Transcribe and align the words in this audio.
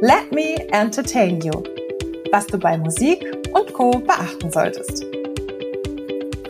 Let 0.00 0.30
Me 0.30 0.54
Entertain 0.70 1.40
You, 1.40 1.50
was 2.30 2.46
du 2.46 2.56
bei 2.56 2.78
Musik 2.78 3.18
und 3.52 3.72
Co. 3.72 3.90
beachten 3.90 4.48
solltest. 4.48 5.04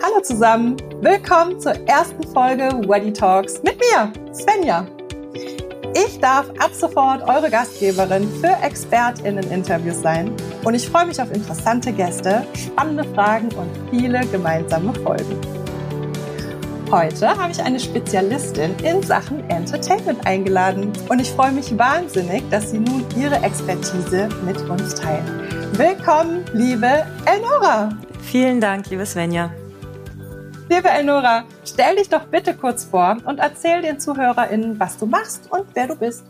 Hallo 0.02 0.20
zusammen, 0.22 0.76
willkommen 1.00 1.58
zur 1.58 1.72
ersten 1.88 2.24
Folge 2.34 2.64
Weddy 2.86 3.10
Talks 3.10 3.62
mit 3.62 3.78
mir, 3.78 4.12
Svenja. 4.34 4.86
Ich 5.94 6.20
darf 6.20 6.50
ab 6.58 6.72
sofort 6.74 7.22
eure 7.26 7.48
Gastgeberin 7.48 8.28
für 8.42 8.54
ExpertInnen-Interviews 8.62 10.02
sein 10.02 10.30
und 10.64 10.74
ich 10.74 10.86
freue 10.86 11.06
mich 11.06 11.18
auf 11.18 11.32
interessante 11.32 11.90
Gäste, 11.90 12.46
spannende 12.54 13.04
Fragen 13.14 13.48
und 13.54 13.70
viele 13.90 14.26
gemeinsame 14.26 14.92
Folgen. 14.92 15.67
Heute 16.90 17.28
habe 17.28 17.52
ich 17.52 17.62
eine 17.62 17.78
Spezialistin 17.78 18.74
in 18.82 19.02
Sachen 19.02 19.48
Entertainment 19.50 20.26
eingeladen 20.26 20.90
und 21.10 21.20
ich 21.20 21.30
freue 21.30 21.52
mich 21.52 21.76
wahnsinnig, 21.76 22.42
dass 22.48 22.70
sie 22.70 22.78
nun 22.78 23.04
ihre 23.14 23.42
Expertise 23.42 24.30
mit 24.46 24.58
uns 24.70 24.94
teilt. 24.94 25.22
Willkommen, 25.76 26.46
liebe 26.54 27.04
Elnora. 27.26 27.90
Vielen 28.22 28.62
Dank, 28.62 28.88
liebe 28.88 29.04
Svenja. 29.04 29.52
Liebe 30.70 30.88
Elnora, 30.88 31.44
stell 31.62 31.96
dich 31.96 32.08
doch 32.08 32.24
bitte 32.24 32.54
kurz 32.54 32.86
vor 32.86 33.18
und 33.26 33.38
erzähl 33.38 33.82
den 33.82 34.00
ZuhörerInnen, 34.00 34.80
was 34.80 34.96
du 34.96 35.04
machst 35.04 35.52
und 35.52 35.66
wer 35.74 35.88
du 35.88 35.94
bist. 35.94 36.24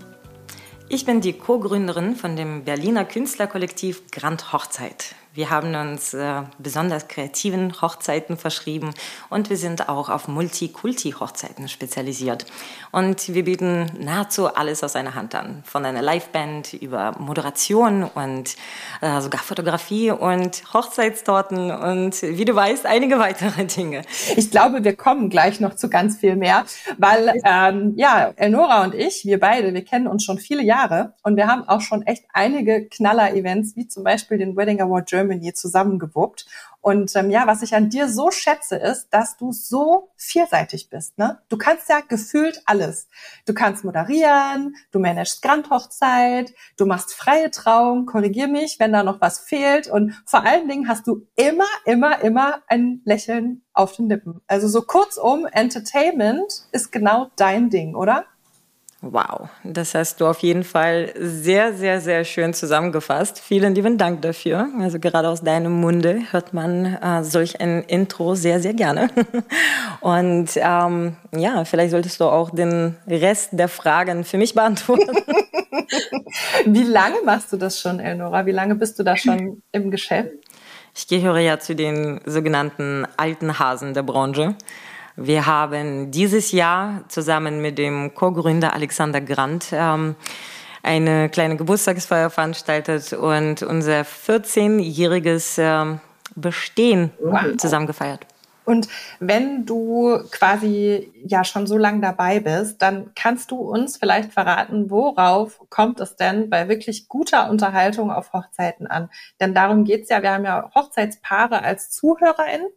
Ich 0.89 1.05
bin 1.05 1.21
die 1.21 1.35
Co-Gründerin 1.35 2.17
von 2.17 2.35
dem 2.35 2.65
Berliner 2.65 3.05
Künstlerkollektiv 3.05 4.11
Grand 4.11 4.53
Hochzeit. 4.53 5.15
Wir 5.35 5.51
haben 5.51 5.75
uns 5.75 6.15
äh, 6.15 6.43
besonders 6.59 7.07
kreativen 7.07 7.81
Hochzeiten 7.81 8.37
verschrieben 8.37 8.95
und 9.29 9.51
wir 9.51 9.57
sind 9.59 9.89
auch 9.89 10.09
auf 10.09 10.27
Multikulti-Hochzeiten 10.27 11.69
spezialisiert. 11.69 12.47
Und 12.93 13.33
wir 13.35 13.45
bieten 13.45 13.87
nahezu 14.01 14.53
alles 14.53 14.83
aus 14.83 14.97
einer 14.97 15.15
Hand 15.15 15.35
an. 15.35 15.63
Von 15.65 15.85
einer 15.85 16.03
Liveband 16.03 16.73
über 16.73 17.15
Moderation 17.19 18.05
und 18.05 18.57
äh, 19.03 19.21
sogar 19.21 19.41
Fotografie 19.43 20.11
und 20.11 20.63
Hochzeitstorten 20.73 21.71
und 21.71 22.21
wie 22.23 22.45
du 22.47 22.55
weißt, 22.55 22.87
einige 22.87 23.19
weitere 23.19 23.65
Dinge. 23.67 24.03
Ich 24.37 24.51
glaube, 24.51 24.83
wir 24.83 24.97
kommen 24.97 25.29
gleich 25.29 25.61
noch 25.61 25.77
zu 25.77 25.91
ganz 25.91 26.17
viel 26.17 26.37
mehr, 26.37 26.65
weil 26.97 27.35
ähm, 27.45 27.93
ja, 27.97 28.33
Elnora 28.37 28.83
und 28.83 28.95
ich, 28.95 29.27
wir 29.27 29.39
beide, 29.39 29.75
wir 29.75 29.85
kennen 29.85 30.07
uns 30.07 30.25
schon 30.25 30.39
viele 30.39 30.63
Jahre 30.63 31.13
und 31.23 31.37
wir 31.37 31.47
haben 31.47 31.69
auch 31.69 31.83
schon 31.83 32.03
echt 32.03 32.25
einige 32.33 32.87
Knaller-Events, 32.87 33.77
wie 33.77 33.87
zum 33.87 34.05
Beispiel 34.05 34.39
den 34.39 34.57
Wedding 34.57 34.81
Award 34.81 35.09
Germany 35.09 35.18
zusammengewuppt. 35.55 36.47
Und 36.81 37.15
ähm, 37.17 37.31
ja, 37.31 37.47
was 37.47 37.63
ich 37.63 37.75
an 37.75 37.91
dir 37.91 38.09
so 38.09 38.31
schätze, 38.31 38.77
ist, 38.77 39.09
dass 39.11 39.37
du 39.37 39.53
so 39.53 40.11
vielseitig 40.17 40.89
bist. 40.89 41.19
Ne? 41.19 41.39
Du 41.49 41.59
kannst 41.59 41.89
ja 41.89 42.01
gefühlt 42.01 42.63
alles. 42.67 43.09
Du 43.47 43.53
kannst 43.53 43.85
moderieren, 43.85 44.77
du 44.93 45.01
managst 45.01 45.43
Grandhochzeit, 45.43 46.55
du 46.77 46.87
machst 46.87 47.13
freie 47.13 47.51
Trauung, 47.51 48.07
korrigier 48.07 48.49
mich, 48.49 48.79
wenn 48.79 48.93
da 48.93 49.03
noch 49.03 49.21
was 49.21 49.41
fehlt. 49.41 49.89
Und 49.89 50.15
vor 50.25 50.45
allen 50.45 50.69
Dingen 50.69 50.89
hast 50.89 51.07
du 51.07 51.27
immer, 51.35 51.69
immer, 51.85 52.23
immer 52.23 52.63
ein 52.69 53.03
Lächeln 53.05 53.63
auf 53.73 53.97
den 53.97 54.09
Lippen. 54.09 54.41
Also 54.47 54.69
so 54.69 54.83
kurzum, 54.83 55.47
Entertainment 55.47 56.69
ist 56.73 56.93
genau 56.93 57.31
dein 57.37 57.71
Ding, 57.71 57.97
oder? 57.97 58.25
Wow, 59.01 59.49
das 59.63 59.95
hast 59.95 60.21
du 60.21 60.27
auf 60.27 60.41
jeden 60.41 60.65
Fall 60.65 61.13
sehr, 61.17 61.73
sehr, 61.73 62.01
sehr 62.01 62.25
schön 62.25 62.53
zusammengefasst. 62.53 63.39
Vielen 63.39 63.73
lieben 63.77 63.97
Dank 63.97 64.23
dafür. 64.23 64.69
Also 64.81 64.99
gerade 64.99 65.29
aus 65.29 65.41
deinem 65.41 65.81
Munde 65.81 66.23
hört 66.33 66.53
man 66.53 66.97
äh, 66.97 67.23
solch 67.23 67.61
ein 67.61 67.85
Intro 67.85 68.35
sehr, 68.35 68.59
sehr 68.59 68.75
gerne. 68.75 69.09
Und 70.01 70.51
ähm, 70.57 71.17
ja, 71.33 71.65
vielleicht 71.65 71.93
solltest 71.93 72.19
du 72.19 72.25
auch 72.25 72.51
den 72.51 72.97
Rest 73.07 73.51
der 73.53 73.69
Fragen 73.69 74.25
für 74.25 74.37
mich 74.37 74.55
beantworten. 74.55 75.17
Wie 76.67 76.83
lange 76.83 77.19
machst 77.25 77.53
du 77.53 77.57
das 77.57 77.79
schon, 77.79 78.01
Elnora? 78.01 78.47
Wie 78.47 78.53
lange 78.53 78.75
bist 78.75 78.99
du 78.99 79.05
da 79.05 79.17
schon 79.17 79.63
im 79.71 79.93
Geschäft? 79.93 80.33
Ich 80.97 81.07
gehöre 81.07 81.39
ja 81.39 81.61
zu 81.61 81.77
den 81.77 82.21
sogenannten 82.27 83.07
alten 83.17 83.61
Hasen 83.61 83.95
der 83.95 84.03
Branche. 84.03 84.57
Wir 85.21 85.47
haben 85.47 86.13
dieses 86.13 86.53
Jahr 86.53 87.03
zusammen 87.09 87.61
mit 87.61 87.77
dem 87.77 88.15
Co-Gründer 88.15 88.73
Alexander 88.73 89.21
Grant 89.21 89.67
ähm, 89.73 90.15
eine 90.85 91.29
kleine 91.29 91.57
Geburtstagsfeier 91.57 92.31
veranstaltet 92.31 93.13
und 93.15 93.65
unser 93.65 94.03
14-jähriges 94.03 95.59
äh, 95.59 95.99
Bestehen 96.37 97.11
wow. 97.21 97.57
zusammen 97.57 97.89
gefeiert. 97.89 98.27
Und 98.65 98.87
wenn 99.19 99.65
du 99.65 100.21
quasi 100.31 101.11
ja 101.25 101.43
schon 101.43 101.67
so 101.67 101.79
lange 101.79 102.03
dabei 102.03 102.39
bist, 102.39 102.83
dann 102.83 103.13
kannst 103.15 103.51
du 103.51 103.57
uns 103.57 103.97
vielleicht 103.97 104.35
verraten, 104.35 104.91
worauf 104.91 105.59
kommt 105.71 106.01
es 106.01 106.17
denn 106.17 106.51
bei 106.51 106.69
wirklich 106.69 107.09
guter 107.09 107.49
Unterhaltung 107.49 108.13
auf 108.13 108.35
Hochzeiten 108.35 108.87
an? 108.87 109.09
Denn 109.41 109.55
darum 109.55 109.85
geht's 109.85 110.11
ja. 110.11 110.23
Wir 110.23 110.33
haben 110.33 110.45
ja 110.45 110.71
Hochzeitspaare 110.75 111.63
als 111.63 111.91
ZuhörerInnen. 111.91 112.69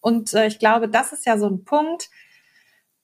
Und 0.00 0.32
äh, 0.34 0.46
ich 0.46 0.58
glaube, 0.58 0.88
das 0.88 1.12
ist 1.12 1.26
ja 1.26 1.38
so 1.38 1.46
ein 1.46 1.64
Punkt, 1.64 2.10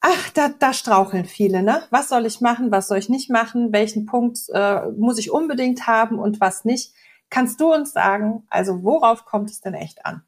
ach, 0.01 0.31
da, 0.31 0.49
da 0.49 0.73
straucheln 0.73 1.25
viele, 1.25 1.63
ne? 1.63 1.83
Was 1.91 2.09
soll 2.09 2.27
ich 2.27 2.41
machen, 2.41 2.71
was 2.71 2.89
soll 2.89 2.99
ich 2.99 3.09
nicht 3.09 3.31
machen, 3.31 3.73
welchen 3.73 4.07
Punkt 4.07 4.39
äh, 4.53 4.87
muss 4.91 5.19
ich 5.19 5.31
unbedingt 5.31 5.87
haben 5.87 6.19
und 6.19 6.41
was 6.41 6.65
nicht? 6.65 6.93
Kannst 7.29 7.61
du 7.61 7.73
uns 7.73 7.93
sagen, 7.93 8.45
also 8.49 8.83
worauf 8.83 9.25
kommt 9.25 9.51
es 9.51 9.61
denn 9.61 9.75
echt 9.75 10.05
an? 10.07 10.23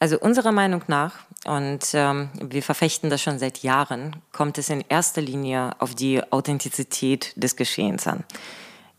Also 0.00 0.18
unserer 0.20 0.52
Meinung 0.52 0.82
nach, 0.86 1.14
und 1.44 1.80
ähm, 1.92 2.30
wir 2.40 2.62
verfechten 2.62 3.10
das 3.10 3.20
schon 3.20 3.38
seit 3.38 3.58
Jahren, 3.58 4.16
kommt 4.32 4.58
es 4.58 4.70
in 4.70 4.84
erster 4.88 5.20
Linie 5.20 5.72
auf 5.80 5.94
die 5.94 6.22
Authentizität 6.32 7.32
des 7.36 7.56
Geschehens 7.56 8.06
an. 8.06 8.24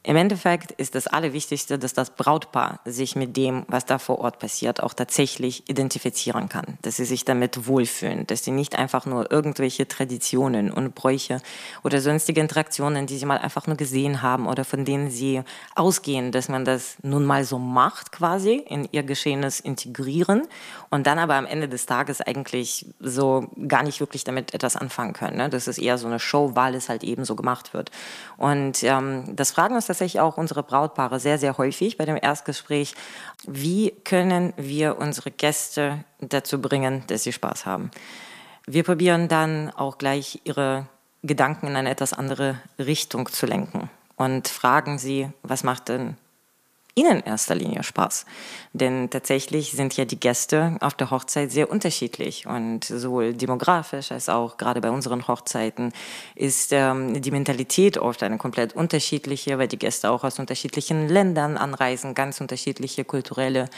Im 0.01 0.15
Endeffekt 0.15 0.71
ist 0.71 0.95
das 0.95 1.07
Allerwichtigste, 1.07 1.77
dass 1.77 1.93
das 1.93 2.11
Brautpaar 2.11 2.79
sich 2.85 3.17
mit 3.17 3.35
dem, 3.35 3.65
was 3.67 3.85
da 3.85 3.99
vor 3.99 4.19
Ort 4.19 4.39
passiert, 4.39 4.81
auch 4.81 4.93
tatsächlich 4.93 5.69
identifizieren 5.69 6.47
kann, 6.47 6.77
dass 6.83 6.95
sie 6.95 7.03
sich 7.03 7.25
damit 7.25 7.67
wohlfühlen, 7.67 8.25
dass 8.25 8.45
sie 8.45 8.51
nicht 8.51 8.77
einfach 8.77 9.05
nur 9.05 9.29
irgendwelche 9.29 9.89
Traditionen 9.89 10.71
und 10.71 10.95
Bräuche 10.95 11.41
oder 11.83 11.99
sonstige 11.99 12.39
Interaktionen, 12.39 13.07
die 13.07 13.17
sie 13.17 13.25
mal 13.25 13.39
einfach 13.39 13.67
nur 13.67 13.75
gesehen 13.75 14.21
haben 14.21 14.47
oder 14.47 14.63
von 14.63 14.85
denen 14.85 15.11
sie 15.11 15.41
ausgehen, 15.75 16.31
dass 16.31 16.47
man 16.47 16.63
das 16.63 16.95
nun 17.03 17.25
mal 17.25 17.43
so 17.43 17.59
macht, 17.59 18.13
quasi 18.13 18.53
in 18.53 18.87
ihr 18.93 19.03
Geschehenes 19.03 19.59
integrieren 19.59 20.43
und 20.89 21.07
dann 21.07 21.19
aber 21.19 21.35
am 21.35 21.45
Ende 21.45 21.67
des 21.67 21.85
Tages 21.87 22.21
eigentlich 22.21 22.85
so 23.01 23.49
gar 23.67 23.83
nicht 23.83 23.99
wirklich 23.99 24.23
damit 24.23 24.53
etwas 24.53 24.77
anfangen 24.77 25.11
können. 25.11 25.35
Ne? 25.35 25.49
Das 25.49 25.67
ist 25.67 25.77
eher 25.77 25.97
so 25.97 26.07
eine 26.07 26.19
Show, 26.19 26.51
weil 26.53 26.73
es 26.75 26.87
halt 26.87 27.03
eben 27.03 27.25
so 27.25 27.35
gemacht 27.35 27.73
wird. 27.73 27.91
Und 28.37 28.81
ähm, 28.83 29.35
das 29.35 29.51
fragen 29.51 29.75
uns 29.75 29.88
tatsächlich 29.89 30.21
auch 30.21 30.37
unsere 30.37 30.63
Brautpaare 30.63 31.19
sehr, 31.19 31.37
sehr 31.37 31.57
häufig 31.57 31.97
bei 31.97 32.05
dem 32.05 32.17
Erstgespräch. 32.21 32.95
Wie 33.45 33.91
können 34.05 34.53
wir 34.55 34.97
unsere 34.97 35.31
Gäste 35.31 36.03
dazu 36.19 36.61
bringen, 36.61 37.03
dass 37.07 37.23
sie 37.23 37.33
Spaß 37.33 37.65
haben? 37.65 37.91
Wir 38.65 38.83
probieren 38.83 39.27
dann 39.27 39.71
auch 39.71 39.97
gleich 39.97 40.41
ihre 40.43 40.85
Gedanken 41.23 41.67
in 41.67 41.75
eine 41.75 41.89
etwas 41.89 42.13
andere 42.13 42.61
Richtung 42.77 43.27
zu 43.29 43.45
lenken 43.45 43.89
und 44.15 44.47
fragen 44.47 44.99
sie, 44.99 45.29
was 45.41 45.63
macht 45.63 45.89
denn 45.89 46.17
Ihnen 46.95 47.19
in 47.19 47.25
erster 47.25 47.55
Linie 47.55 47.83
Spaß? 47.83 48.25
Denn 48.73 49.09
tatsächlich 49.09 49.71
sind 49.71 49.97
ja 49.97 50.05
die 50.05 50.19
Gäste 50.19 50.77
auf 50.81 50.93
der 50.93 51.09
Hochzeit 51.09 51.51
sehr 51.51 51.71
unterschiedlich 51.71 52.45
und 52.45 52.85
sowohl 52.85 53.33
demografisch 53.33 54.11
als 54.11 54.29
auch 54.29 54.57
gerade 54.57 54.79
bei 54.79 54.91
unseren 54.91 55.27
Hochzeiten 55.27 55.91
ist 56.35 56.71
ähm, 56.71 57.19
die 57.19 57.31
Mentalität 57.31 57.97
oft 57.97 58.21
eine 58.21 58.37
komplett 58.37 58.73
unterschiedliche, 58.73 59.57
weil 59.57 59.67
die 59.67 59.79
Gäste 59.79 60.11
auch 60.11 60.23
aus 60.23 60.37
unterschiedlichen 60.37 61.09
Ländern 61.09 61.57
anreisen, 61.57 62.13
ganz 62.13 62.41
unterschiedliche 62.41 63.05
kulturelle 63.05 63.69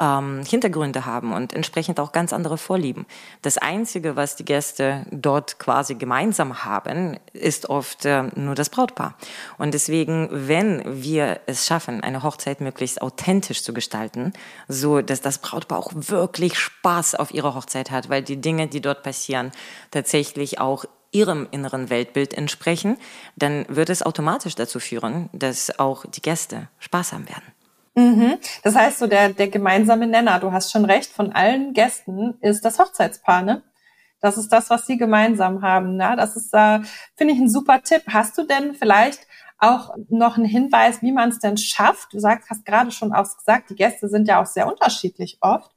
ähm, 0.00 0.44
Hintergründe 0.44 1.06
haben 1.06 1.32
und 1.32 1.52
entsprechend 1.52 1.98
auch 1.98 2.12
ganz 2.12 2.32
andere 2.32 2.58
Vorlieben. 2.58 3.06
Das 3.42 3.58
Einzige, 3.58 4.14
was 4.14 4.36
die 4.36 4.44
Gäste 4.44 5.06
dort 5.10 5.58
quasi 5.58 5.94
gemeinsam 5.94 6.64
haben, 6.64 7.18
ist 7.32 7.68
oft 7.68 8.04
äh, 8.04 8.24
nur 8.34 8.54
das 8.54 8.70
Brautpaar. 8.70 9.16
Und 9.58 9.74
deswegen, 9.74 10.28
wenn 10.30 11.02
wir 11.02 11.40
es 11.46 11.66
schaffen, 11.66 12.02
eine 12.02 12.22
Hochzeit 12.22 12.55
möglichst 12.60 13.02
authentisch 13.02 13.62
zu 13.62 13.72
gestalten, 13.72 14.32
so 14.68 15.02
dass 15.02 15.20
das 15.20 15.38
Brautpaar 15.38 15.78
auch 15.78 15.92
wirklich 15.94 16.58
Spaß 16.58 17.14
auf 17.14 17.32
ihrer 17.32 17.54
Hochzeit 17.54 17.90
hat, 17.90 18.08
weil 18.08 18.22
die 18.22 18.40
Dinge, 18.40 18.68
die 18.68 18.80
dort 18.80 19.02
passieren, 19.02 19.52
tatsächlich 19.90 20.60
auch 20.60 20.84
ihrem 21.12 21.48
inneren 21.50 21.88
Weltbild 21.88 22.34
entsprechen, 22.34 22.98
dann 23.36 23.64
wird 23.68 23.90
es 23.90 24.02
automatisch 24.02 24.54
dazu 24.54 24.80
führen, 24.80 25.30
dass 25.32 25.78
auch 25.78 26.04
die 26.06 26.22
Gäste 26.22 26.68
Spaß 26.78 27.12
haben 27.12 27.28
werden. 27.28 27.44
Mhm. 27.94 28.38
Das 28.62 28.74
heißt, 28.74 28.98
so 28.98 29.06
der, 29.06 29.30
der 29.30 29.48
gemeinsame 29.48 30.06
Nenner, 30.06 30.38
du 30.38 30.52
hast 30.52 30.70
schon 30.70 30.84
recht, 30.84 31.10
von 31.10 31.32
allen 31.32 31.72
Gästen 31.72 32.34
ist 32.40 32.64
das 32.64 32.78
Hochzeitspaar, 32.78 33.42
ne? 33.42 33.62
Das 34.20 34.38
ist 34.38 34.48
das, 34.48 34.70
was 34.70 34.86
sie 34.86 34.96
gemeinsam 34.96 35.62
haben. 35.62 35.96
Ne? 35.96 36.14
Das 36.16 36.36
ist, 36.36 36.52
äh, 36.54 36.80
finde 37.16 37.34
ich, 37.34 37.40
ein 37.40 37.50
super 37.50 37.82
Tipp. 37.82 38.02
Hast 38.08 38.36
du 38.38 38.44
denn 38.44 38.74
vielleicht 38.74 39.26
auch 39.58 39.94
noch 40.10 40.36
einen 40.36 40.44
Hinweis, 40.46 41.00
wie 41.02 41.12
man 41.12 41.30
es 41.30 41.38
denn 41.38 41.56
schafft? 41.56 42.12
Du 42.12 42.18
sagst, 42.18 42.50
hast 42.50 42.64
gerade 42.66 42.90
schon 42.90 43.12
auch 43.12 43.24
gesagt, 43.36 43.70
die 43.70 43.74
Gäste 43.74 44.08
sind 44.08 44.28
ja 44.28 44.40
auch 44.42 44.46
sehr 44.46 44.66
unterschiedlich 44.66 45.38
oft. 45.40 45.70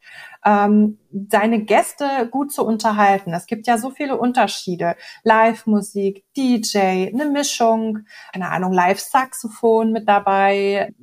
ähm, 0.45 0.99
deine 1.11 1.63
Gäste 1.63 2.27
gut 2.31 2.51
zu 2.53 2.65
unterhalten. 2.65 3.33
Es 3.33 3.45
gibt 3.45 3.67
ja 3.67 3.77
so 3.77 3.89
viele 3.89 4.17
Unterschiede. 4.17 4.95
Live-Musik, 5.23 6.23
DJ, 6.37 7.09
eine 7.13 7.25
Mischung, 7.25 7.99
keine 8.33 8.49
Ahnung, 8.49 8.71
Live-Saxophon 8.71 9.91
mit 9.91 10.07
dabei, 10.07 10.93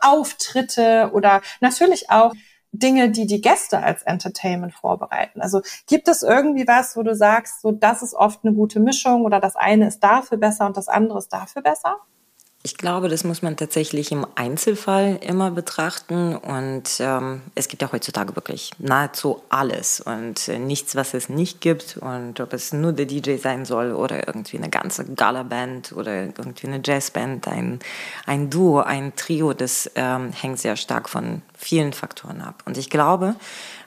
Auftritte 0.00 1.10
oder 1.14 1.40
natürlich 1.60 2.10
auch 2.10 2.32
Dinge, 2.72 3.10
die 3.10 3.26
die 3.26 3.40
Gäste 3.40 3.82
als 3.82 4.02
Entertainment 4.02 4.72
vorbereiten. 4.74 5.40
Also 5.40 5.60
gibt 5.88 6.08
es 6.08 6.22
irgendwie 6.22 6.66
was, 6.68 6.96
wo 6.96 7.02
du 7.02 7.14
sagst, 7.14 7.62
so 7.62 7.72
das 7.72 8.02
ist 8.02 8.14
oft 8.14 8.44
eine 8.44 8.54
gute 8.54 8.80
Mischung 8.80 9.24
oder 9.24 9.40
das 9.40 9.56
eine 9.56 9.88
ist 9.88 10.00
dafür 10.00 10.38
besser 10.38 10.66
und 10.66 10.76
das 10.76 10.88
andere 10.88 11.18
ist 11.18 11.32
dafür 11.32 11.62
besser? 11.62 11.96
Ich 12.62 12.76
glaube, 12.76 13.08
das 13.08 13.24
muss 13.24 13.40
man 13.40 13.56
tatsächlich 13.56 14.12
im 14.12 14.26
Einzelfall 14.34 15.18
immer 15.22 15.50
betrachten. 15.50 16.36
Und 16.36 16.82
ähm, 16.98 17.40
es 17.54 17.68
gibt 17.68 17.80
ja 17.80 17.90
heutzutage 17.90 18.36
wirklich 18.36 18.72
nahezu 18.78 19.42
alles 19.48 20.02
und 20.02 20.46
äh, 20.46 20.58
nichts, 20.58 20.94
was 20.94 21.14
es 21.14 21.30
nicht 21.30 21.62
gibt. 21.62 21.96
Und 21.96 22.38
ob 22.38 22.52
es 22.52 22.74
nur 22.74 22.92
der 22.92 23.06
DJ 23.06 23.36
sein 23.36 23.64
soll 23.64 23.92
oder 23.92 24.26
irgendwie 24.26 24.58
eine 24.58 24.68
ganze 24.68 25.06
Gala-Band 25.06 25.92
oder 25.92 26.12
irgendwie 26.12 26.66
eine 26.66 26.82
Jazzband, 26.84 27.48
ein, 27.48 27.78
ein 28.26 28.50
Duo, 28.50 28.80
ein 28.80 29.16
Trio, 29.16 29.54
das 29.54 29.90
ähm, 29.94 30.30
hängt 30.32 30.58
sehr 30.58 30.76
stark 30.76 31.08
von 31.08 31.40
vielen 31.56 31.94
Faktoren 31.94 32.42
ab. 32.42 32.62
Und 32.66 32.76
ich 32.76 32.90
glaube, 32.90 33.36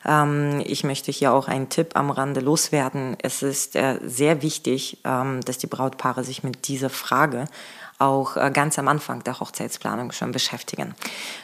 ähm, 0.04 0.64
ich 0.66 0.84
möchte 0.84 1.12
hier 1.12 1.34
auch 1.34 1.48
einen 1.48 1.70
Tipp 1.70 1.92
am 1.94 2.10
Rande 2.10 2.40
loswerden. 2.40 3.18
Es 3.22 3.44
ist 3.44 3.76
äh, 3.76 4.00
sehr 4.04 4.42
wichtig, 4.42 4.98
ähm, 5.04 5.42
dass 5.42 5.60
die 5.60 5.68
Brautpaare 5.68 6.24
sich 6.24 6.42
mit 6.42 6.68
dieser 6.68 6.90
Frage 6.90 7.46
auch 8.04 8.38
äh, 8.38 8.52
ganz 8.52 8.78
am 8.78 8.88
Anfang 8.88 9.24
der 9.24 9.40
Hochzeitsplanung 9.40 10.12
schon 10.12 10.32
beschäftigen. 10.32 10.96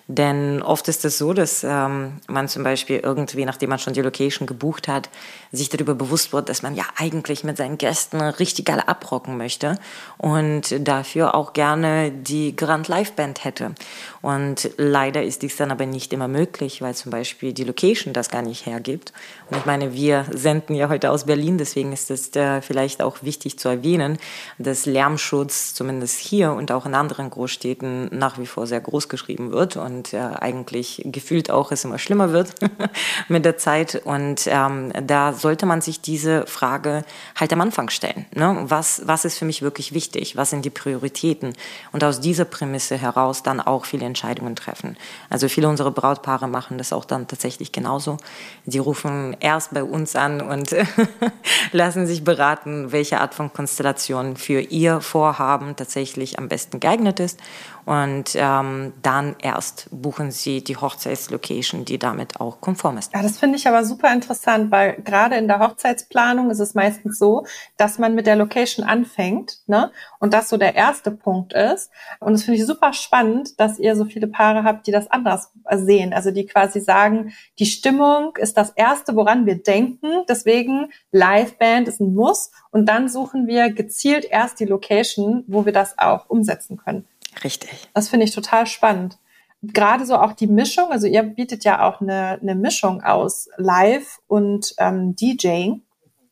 Denn 0.07 0.61
oft 0.61 0.88
ist 0.88 1.06
es 1.06 1.17
so, 1.17 1.33
dass 1.33 1.63
ähm, 1.63 2.19
man 2.27 2.47
zum 2.47 2.63
Beispiel 2.63 3.00
irgendwie, 3.00 3.45
nachdem 3.45 3.69
man 3.69 3.79
schon 3.79 3.94
die 3.94 4.01
Location 4.01 4.47
gebucht 4.47 4.88
hat, 4.88 5.09
sich 5.51 5.69
darüber 5.69 5.95
bewusst 5.95 6.33
wird, 6.33 6.50
dass 6.50 6.61
man 6.61 6.75
ja 6.75 6.83
eigentlich 6.97 7.44
mit 7.44 7.57
seinen 7.57 7.77
Gästen 7.77 8.21
richtig 8.21 8.65
geil 8.65 8.81
abrocken 8.85 9.38
möchte 9.38 9.79
und 10.17 10.75
dafür 10.88 11.35
auch 11.35 11.53
gerne 11.53 12.11
die 12.11 12.56
Grand 12.56 12.88
Live 12.88 13.13
Band 13.13 13.44
hätte. 13.44 13.75
Und 14.21 14.71
leider 14.77 15.23
ist 15.23 15.41
dies 15.41 15.55
dann 15.55 15.71
aber 15.71 15.85
nicht 15.85 16.12
immer 16.13 16.27
möglich, 16.27 16.81
weil 16.81 16.95
zum 16.95 17.12
Beispiel 17.12 17.53
die 17.53 17.63
Location 17.63 18.13
das 18.13 18.29
gar 18.29 18.41
nicht 18.41 18.65
hergibt. 18.65 19.13
Und 19.50 19.57
ich 19.57 19.65
meine, 19.65 19.94
wir 19.94 20.25
senden 20.31 20.75
ja 20.75 20.89
heute 20.89 21.12
aus 21.12 21.25
Berlin, 21.25 21.57
deswegen 21.57 21.94
ist 21.94 22.12
es 22.12 22.35
äh, 22.35 22.62
vielleicht 22.62 23.01
auch 23.01 23.23
wichtig 23.23 23.59
zu 23.59 23.69
erwähnen, 23.69 24.17
dass 24.57 24.85
Lärmschutz 24.85 25.73
zumindest 25.73 26.19
hier 26.19 26.49
und 26.54 26.72
auch 26.72 26.86
in 26.86 26.96
anderen 26.96 27.30
Großstädten 27.30 28.10
nach 28.12 28.38
wie 28.38 28.46
vor 28.46 28.68
sehr 28.68 28.81
groß 28.81 29.10
geschrieben 29.10 29.51
wird 29.51 29.78
und 29.78 30.13
äh, 30.13 30.18
eigentlich 30.18 31.01
gefühlt 31.06 31.51
auch 31.51 31.72
es 31.72 31.86
immer 31.86 32.00
schlimmer 32.00 32.31
wird 32.31 32.56
mit 33.28 33.46
der 33.46 33.57
Zeit. 33.57 34.01
Und 34.04 34.48
ähm, 34.48 34.92
da 35.06 35.34
sollte 35.34 35.66
man 35.66 35.81
sich 35.81 36.01
diese 36.01 36.46
Frage 36.48 37.04
halt 37.36 37.54
am 37.54 37.62
Anfang 37.62 37.90
stellen. 37.90 38.25
Ne? 38.34 38.57
Was, 38.63 39.01
was 39.06 39.25
ist 39.25 39.38
für 39.38 39.46
mich 39.46 39.62
wirklich 39.62 39.94
wichtig? 39.94 40.36
Was 40.36 40.50
sind 40.50 40.66
die 40.66 40.69
Prioritäten? 40.69 41.54
Und 41.92 42.04
aus 42.04 42.19
dieser 42.19 42.46
Prämisse 42.46 42.98
heraus 42.98 43.44
dann 43.44 43.62
auch 43.62 43.86
viele 43.86 44.06
Entscheidungen 44.06 44.56
treffen. 44.56 44.98
Also 45.30 45.48
viele 45.48 45.68
unserer 45.68 45.92
Brautpaare 45.92 46.48
machen 46.48 46.78
das 46.78 46.94
auch 46.94 47.06
dann 47.06 47.28
tatsächlich 47.28 47.72
genauso. 47.72 48.18
Die 48.66 48.80
rufen 48.80 49.38
erst 49.40 49.74
bei 49.74 49.84
uns 49.84 50.16
an 50.16 50.42
und 50.42 50.75
lassen 51.72 52.07
sich 52.07 52.24
beraten, 52.24 52.92
welche 52.92 53.19
Art 53.22 53.34
von 53.34 53.54
Konstellation 53.54 54.38
für 54.38 54.62
ihr 54.62 55.01
Vorhaben 55.01 55.75
tatsächlich 55.75 56.38
am 56.39 56.47
besten 56.47 56.80
geeignet 56.80 57.19
ist 57.19 57.39
und 57.86 58.36
ähm, 58.36 58.94
dann 59.01 59.36
erst 59.41 59.88
buchen 59.91 60.31
sie 60.31 60.63
die 60.63 60.77
Hochzeitslocation, 60.77 61.86
die 61.86 61.97
damit 61.97 62.39
auch 62.39 62.62
konform 62.62 62.97
ist. 62.97 63.13
Ja, 63.13 63.24
das 63.24 63.39
finde 63.39 63.57
ich 63.57 63.68
aber 63.68 63.83
super 63.83 64.13
interessant, 64.13 64.71
weil 64.71 65.01
gerade 65.01 65.38
in 65.38 65.47
der 65.47 65.59
Hochzeitsplanung 65.59 66.51
ist 66.51 66.59
es 66.59 66.75
meistens 66.75 67.18
so, 67.18 67.45
dass 67.77 67.97
man 67.97 68.15
mit 68.15 68.27
der 68.27 68.36
Location 68.36 68.86
anfängt, 68.86 69.59
ne? 69.68 69.91
Und 70.19 70.33
das 70.33 70.50
so 70.50 70.57
der 70.57 70.75
erste 70.75 71.09
Punkt 71.09 71.53
ist. 71.53 71.89
Und 72.19 72.33
das 72.33 72.44
finde 72.44 72.59
ich 72.59 72.65
super 72.68 72.94
spannend, 72.94 73.59
dass 73.59 73.80
ihr 73.80 73.95
so 73.95 74.06
viele 74.06 74.27
Paare 74.27 74.63
habt, 74.63 74.86
die 74.86 74.91
das 74.91 75.09
anders 75.09 75.51
sehen. 75.71 76.13
Also 76.13 76.31
die 76.31 76.45
quasi 76.45 76.81
sagen, 76.81 77.33
die 77.57 77.65
Stimmung 77.65 78.36
ist 78.38 78.56
das 78.57 78.69
erste, 78.69 79.15
woran 79.15 79.45
wir 79.45 79.63
denken. 79.63 80.25
Deswegen 80.27 80.89
Liveband 81.11 81.88
ist 81.88 82.00
ein 82.00 82.13
Muss. 82.13 82.51
Und 82.71 82.88
dann 82.88 83.09
suchen 83.09 83.47
wir 83.47 83.71
gezielt 83.71 84.25
erst 84.25 84.59
die 84.59 84.65
Location, 84.65 85.44
wo 85.47 85.65
wir 85.65 85.73
das 85.73 85.97
auch 85.97 86.29
umsetzen 86.29 86.77
können. 86.77 87.07
Richtig. 87.44 87.89
Das 87.94 88.09
finde 88.09 88.25
ich 88.25 88.33
total 88.33 88.65
spannend. 88.67 89.17
Gerade 89.61 90.06
so 90.06 90.15
auch 90.15 90.33
die 90.33 90.47
Mischung, 90.47 90.91
also 90.91 91.06
ihr 91.06 91.23
bietet 91.23 91.65
ja 91.65 91.85
auch 91.85 92.00
eine, 92.00 92.39
eine 92.41 92.56
Mischung 92.56 93.03
aus 93.03 93.50
Live 93.57 94.19
und 94.27 94.73
ähm, 94.77 95.15
DJing. 95.15 95.81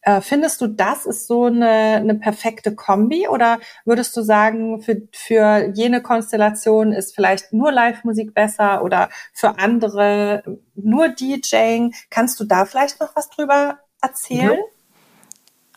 Äh, 0.01 0.21
findest 0.21 0.61
du, 0.61 0.67
das 0.67 1.05
ist 1.05 1.27
so 1.27 1.45
eine, 1.45 1.67
eine 1.67 2.15
perfekte 2.15 2.73
Kombi 2.73 3.27
oder 3.27 3.59
würdest 3.83 4.15
du 4.15 4.21
sagen, 4.21 4.81
für, 4.81 5.01
für 5.11 5.69
jene 5.73 6.01
Konstellation 6.01 6.93
ist 6.93 7.13
vielleicht 7.13 7.51
nur 7.51 7.73
Live-Musik 7.73 8.33
besser 8.33 8.81
oder 8.81 9.09
für 9.33 9.59
andere 9.59 10.43
nur 10.75 11.09
DJing? 11.09 11.93
Kannst 12.09 12.39
du 12.39 12.45
da 12.45 12.63
vielleicht 12.63 13.01
noch 13.01 13.13
was 13.17 13.29
drüber 13.29 13.79
erzählen? 14.07 14.59
Ja. 14.59 14.77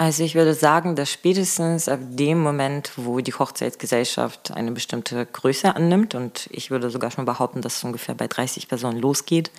Also 0.00 0.25
ich 0.25 0.35
würde 0.35 0.55
sagen, 0.55 0.97
dass 0.97 1.11
spätestens 1.12 1.87
ab 1.87 1.99
dem 2.00 2.41
Moment, 2.41 2.93
wo 2.97 3.21
die 3.21 3.35
Hochzeitsgesellschaft 3.35 4.50
eine 4.50 4.73
bestimmte 4.73 5.27
Größe 5.27 5.77
annimmt, 5.77 6.15
und 6.15 6.49
ich 6.53 6.71
würde 6.71 6.88
sogar 6.88 7.11
schon 7.11 7.27
behaupten, 7.27 7.61
dass 7.61 7.77
es 7.77 7.85
ungefähr 7.85 8.15
bei 8.15 8.27
30 8.27 8.67
Personen 8.67 8.99
losgeht, 8.99 9.50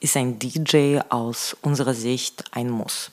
ist 0.00 0.14
ein 0.14 0.38
DJ 0.38 0.98
aus 1.08 1.56
unserer 1.62 1.94
Sicht 1.94 2.44
ein 2.50 2.68
Muss. 2.68 3.12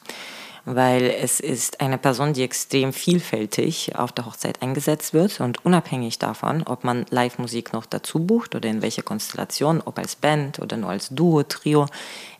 Weil 0.66 1.04
es 1.04 1.40
ist 1.40 1.80
eine 1.80 1.98
Person, 1.98 2.34
die 2.34 2.44
extrem 2.44 2.92
vielfältig 2.92 3.96
auf 3.96 4.12
der 4.12 4.26
Hochzeit 4.26 4.62
eingesetzt 4.62 5.14
wird 5.14 5.40
und 5.40 5.64
unabhängig 5.64 6.20
davon, 6.20 6.64
ob 6.64 6.84
man 6.84 7.06
Live-Musik 7.10 7.72
noch 7.72 7.86
dazu 7.86 8.20
bucht 8.20 8.54
oder 8.54 8.68
in 8.68 8.82
welcher 8.82 9.04
Konstellation, 9.04 9.82
ob 9.86 9.98
als 9.98 10.18
Band 10.18 10.60
oder 10.60 10.76
nur 10.76 10.90
als 10.90 11.08
Duo, 11.10 11.44
Trio, 11.44 11.86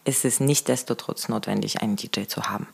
ist 0.06 0.24
es 0.24 0.40
nicht 0.40 0.68
destotrotz 0.68 1.28
notwendig, 1.28 1.82
einen 1.82 1.96
DJ 1.96 2.24
zu 2.28 2.44
haben. 2.44 2.68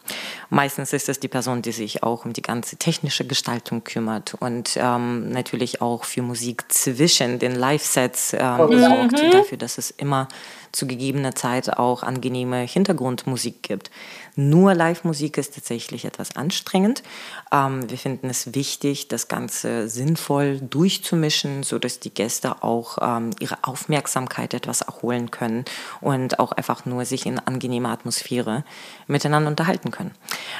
Meistens 0.49 0.93
ist 0.93 1.09
es 1.09 1.19
die 1.19 1.27
Person, 1.27 1.61
die 1.61 1.71
sich 1.71 2.03
auch 2.03 2.25
um 2.25 2.33
die 2.33 2.41
ganze 2.41 2.75
technische 2.75 3.25
Gestaltung 3.25 3.83
kümmert 3.83 4.35
und 4.35 4.77
ähm, 4.77 5.29
natürlich 5.29 5.81
auch 5.81 6.03
für 6.03 6.21
Musik 6.21 6.65
zwischen 6.71 7.39
den 7.39 7.55
Live-Sets 7.55 8.33
ähm, 8.33 8.79
sorgt, 8.79 9.23
mhm. 9.23 9.31
dafür, 9.31 9.57
dass 9.57 9.77
es 9.77 9.91
immer 9.91 10.27
zu 10.71 10.87
gegebener 10.87 11.35
Zeit 11.35 11.77
auch 11.77 12.03
angenehme 12.03 12.61
Hintergrundmusik 12.61 13.63
gibt. 13.63 13.91
Nur 14.35 14.73
Live-Musik 14.73 15.37
ist 15.37 15.55
tatsächlich 15.55 16.05
etwas 16.05 16.37
anstrengend. 16.37 17.03
Ähm, 17.51 17.89
wir 17.89 17.97
finden 17.97 18.29
es 18.29 18.55
wichtig, 18.55 19.09
das 19.09 19.27
Ganze 19.27 19.89
sinnvoll 19.89 20.59
durchzumischen, 20.61 21.63
sodass 21.63 21.99
die 21.99 22.13
Gäste 22.13 22.63
auch 22.63 22.97
ähm, 23.01 23.31
ihre 23.39 23.57
Aufmerksamkeit 23.63 24.53
etwas 24.53 24.81
erholen 24.81 25.31
können 25.31 25.65
und 26.00 26.39
auch 26.39 26.53
einfach 26.53 26.85
nur 26.85 27.03
sich 27.03 27.20
in 27.25 27.39
angenehmer 27.39 27.89
Atmosphäre 27.89 28.63
miteinander 29.07 29.49
unterhalten 29.49 29.91
können. 29.91 30.11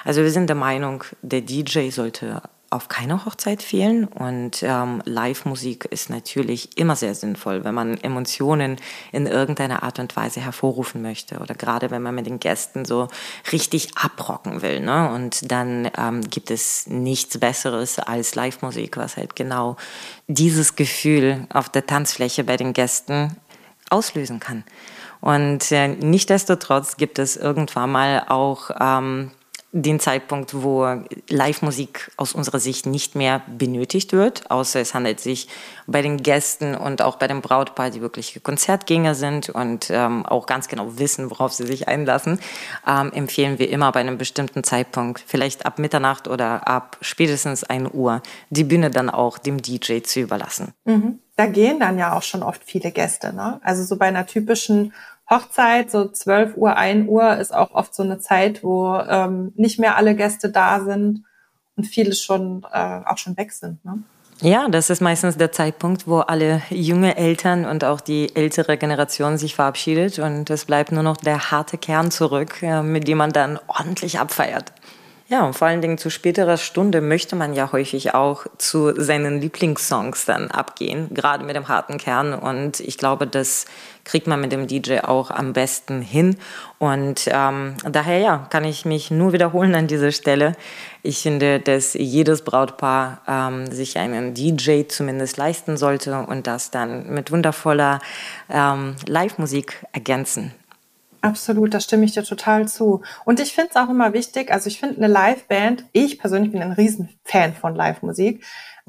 Also 0.03 0.21
wir 0.21 0.31
sind 0.31 0.47
der 0.47 0.55
Meinung, 0.55 1.03
der 1.21 1.41
DJ 1.41 1.89
sollte 1.89 2.41
auf 2.71 2.87
keiner 2.87 3.25
Hochzeit 3.25 3.61
fehlen. 3.61 4.05
Und 4.05 4.63
ähm, 4.63 5.01
Live-Musik 5.05 5.85
ist 5.85 6.09
natürlich 6.09 6.77
immer 6.77 6.95
sehr 6.95 7.13
sinnvoll, 7.13 7.65
wenn 7.65 7.75
man 7.75 7.97
Emotionen 7.97 8.77
in 9.11 9.27
irgendeiner 9.27 9.83
Art 9.83 9.99
und 9.99 10.15
Weise 10.15 10.39
hervorrufen 10.39 11.01
möchte. 11.01 11.39
Oder 11.39 11.53
gerade 11.53 11.91
wenn 11.91 12.01
man 12.01 12.15
mit 12.15 12.27
den 12.27 12.39
Gästen 12.39 12.85
so 12.85 13.09
richtig 13.51 13.97
abrocken 13.97 14.61
will. 14.61 14.79
Ne? 14.79 15.11
Und 15.11 15.51
dann 15.51 15.91
ähm, 15.97 16.21
gibt 16.21 16.49
es 16.49 16.87
nichts 16.87 17.37
Besseres 17.37 17.99
als 17.99 18.35
Live-Musik, 18.35 18.95
was 18.95 19.17
halt 19.17 19.35
genau 19.35 19.75
dieses 20.27 20.77
Gefühl 20.77 21.47
auf 21.53 21.67
der 21.67 21.85
Tanzfläche 21.85 22.45
bei 22.45 22.55
den 22.55 22.71
Gästen 22.71 23.35
auslösen 23.89 24.39
kann. 24.39 24.63
Und 25.21 25.71
äh, 25.71 25.87
nichtdestotrotz 25.87 26.97
gibt 26.97 27.19
es 27.19 27.37
irgendwann 27.37 27.91
mal 27.91 28.25
auch 28.27 28.71
ähm, 28.79 29.31
den 29.73 30.01
Zeitpunkt, 30.01 30.53
wo 30.53 30.85
Live-Musik 31.29 32.11
aus 32.17 32.33
unserer 32.33 32.59
Sicht 32.59 32.85
nicht 32.85 33.15
mehr 33.15 33.41
benötigt 33.57 34.11
wird, 34.11 34.51
außer 34.51 34.81
es 34.81 34.93
handelt 34.93 35.21
sich 35.21 35.47
bei 35.87 36.01
den 36.01 36.17
Gästen 36.17 36.75
und 36.75 37.01
auch 37.01 37.15
bei 37.15 37.27
dem 37.27 37.41
Brautpaar, 37.41 37.89
die 37.89 38.01
wirklich 38.01 38.41
Konzertgänger 38.43 39.15
sind 39.15 39.49
und 39.49 39.89
ähm, 39.89 40.25
auch 40.25 40.45
ganz 40.45 40.67
genau 40.67 40.97
wissen, 40.97 41.31
worauf 41.31 41.53
sie 41.53 41.65
sich 41.65 41.87
einlassen, 41.87 42.39
ähm, 42.85 43.13
empfehlen 43.13 43.59
wir 43.59 43.69
immer 43.69 43.91
bei 43.93 44.01
einem 44.01 44.17
bestimmten 44.17 44.63
Zeitpunkt, 44.65 45.23
vielleicht 45.25 45.65
ab 45.65 45.79
Mitternacht 45.79 46.27
oder 46.27 46.67
ab 46.67 46.97
spätestens 46.99 47.63
1 47.63 47.91
Uhr, 47.93 48.21
die 48.49 48.65
Bühne 48.65 48.91
dann 48.91 49.09
auch 49.09 49.37
dem 49.37 49.61
DJ 49.61 50.01
zu 50.01 50.19
überlassen. 50.19 50.73
Mhm. 50.83 51.19
Da 51.35 51.45
gehen 51.45 51.79
dann 51.79 51.97
ja 51.97 52.15
auch 52.15 52.23
schon 52.23 52.43
oft 52.43 52.63
viele 52.63 52.91
Gäste. 52.91 53.33
Ne? 53.33 53.59
Also 53.63 53.83
so 53.83 53.97
bei 53.97 54.07
einer 54.07 54.25
typischen 54.25 54.93
Hochzeit, 55.29 55.89
so 55.89 56.09
12 56.09 56.57
Uhr, 56.57 56.75
1 56.75 57.07
Uhr 57.07 57.38
ist 57.38 57.53
auch 57.53 57.71
oft 57.71 57.95
so 57.95 58.03
eine 58.03 58.19
Zeit, 58.19 58.63
wo 58.63 58.95
ähm, 58.95 59.53
nicht 59.55 59.79
mehr 59.79 59.95
alle 59.95 60.15
Gäste 60.15 60.50
da 60.50 60.81
sind 60.81 61.23
und 61.77 61.85
viele 61.85 62.13
schon 62.13 62.65
äh, 62.71 63.00
auch 63.05 63.17
schon 63.17 63.38
weg 63.38 63.53
sind. 63.53 63.83
Ne? 63.85 64.03
Ja, 64.41 64.67
das 64.69 64.89
ist 64.89 65.01
meistens 65.01 65.38
der 65.38 65.51
Zeitpunkt, 65.51 66.07
wo 66.07 66.17
alle 66.17 66.63
junge 66.71 67.15
Eltern 67.15 67.65
und 67.65 67.83
auch 67.83 68.01
die 68.01 68.35
ältere 68.35 68.75
Generation 68.75 69.38
sich 69.38 69.53
verabschiedet 69.53 70.17
und 70.17 70.50
es 70.50 70.65
bleibt 70.65 70.91
nur 70.91 71.03
noch 71.03 71.17
der 71.17 71.51
harte 71.51 71.77
Kern 71.77 72.09
zurück, 72.09 72.63
äh, 72.63 72.81
mit 72.81 73.07
dem 73.07 73.19
man 73.19 73.31
dann 73.31 73.59
ordentlich 73.67 74.19
abfeiert. 74.19 74.73
Ja, 75.31 75.45
und 75.45 75.53
vor 75.53 75.69
allen 75.69 75.79
Dingen 75.79 75.97
zu 75.97 76.09
späterer 76.09 76.57
Stunde 76.57 77.00
möchte 77.00 77.38
man 77.38 77.53
ja 77.53 77.71
häufig 77.71 78.13
auch 78.13 78.45
zu 78.57 78.93
seinen 79.01 79.39
Lieblingssongs 79.39 80.25
dann 80.25 80.51
abgehen, 80.51 81.07
gerade 81.13 81.45
mit 81.45 81.55
dem 81.55 81.69
harten 81.69 81.97
Kern. 81.97 82.33
Und 82.33 82.81
ich 82.81 82.97
glaube, 82.97 83.27
das 83.27 83.63
kriegt 84.03 84.27
man 84.27 84.41
mit 84.41 84.51
dem 84.51 84.67
DJ 84.67 85.00
auch 85.00 85.31
am 85.31 85.53
besten 85.53 86.01
hin. 86.01 86.35
Und 86.79 87.29
ähm, 87.31 87.75
daher 87.89 88.19
ja, 88.19 88.47
kann 88.50 88.65
ich 88.65 88.83
mich 88.83 89.09
nur 89.09 89.31
wiederholen 89.31 89.73
an 89.73 89.88
dieser 89.88 90.11
Stelle. 90.11 90.51
Ich 91.01 91.21
finde, 91.21 91.61
dass 91.61 91.93
jedes 91.93 92.41
Brautpaar 92.41 93.21
ähm, 93.25 93.71
sich 93.71 93.97
einen 93.97 94.33
DJ 94.33 94.83
zumindest 94.89 95.38
leisten 95.38 95.77
sollte 95.77 96.25
und 96.27 96.45
das 96.45 96.71
dann 96.71 97.07
mit 97.07 97.31
wundervoller 97.31 98.01
ähm, 98.50 98.97
Live-Musik 99.07 99.85
ergänzen. 99.93 100.53
Absolut, 101.21 101.73
da 101.73 101.79
stimme 101.79 102.05
ich 102.05 102.13
dir 102.13 102.23
total 102.23 102.67
zu. 102.67 103.03
Und 103.25 103.39
ich 103.39 103.53
finde 103.53 103.69
es 103.69 103.75
auch 103.75 103.89
immer 103.89 104.13
wichtig, 104.13 104.51
also 104.51 104.67
ich 104.67 104.79
finde 104.79 104.97
eine 104.97 105.07
Liveband, 105.07 105.85
ich 105.91 106.17
persönlich 106.17 106.51
bin 106.51 106.63
ein 106.63 106.71
Riesenfan 106.71 107.53
von 107.53 107.75
Live-Musik, 107.75 108.43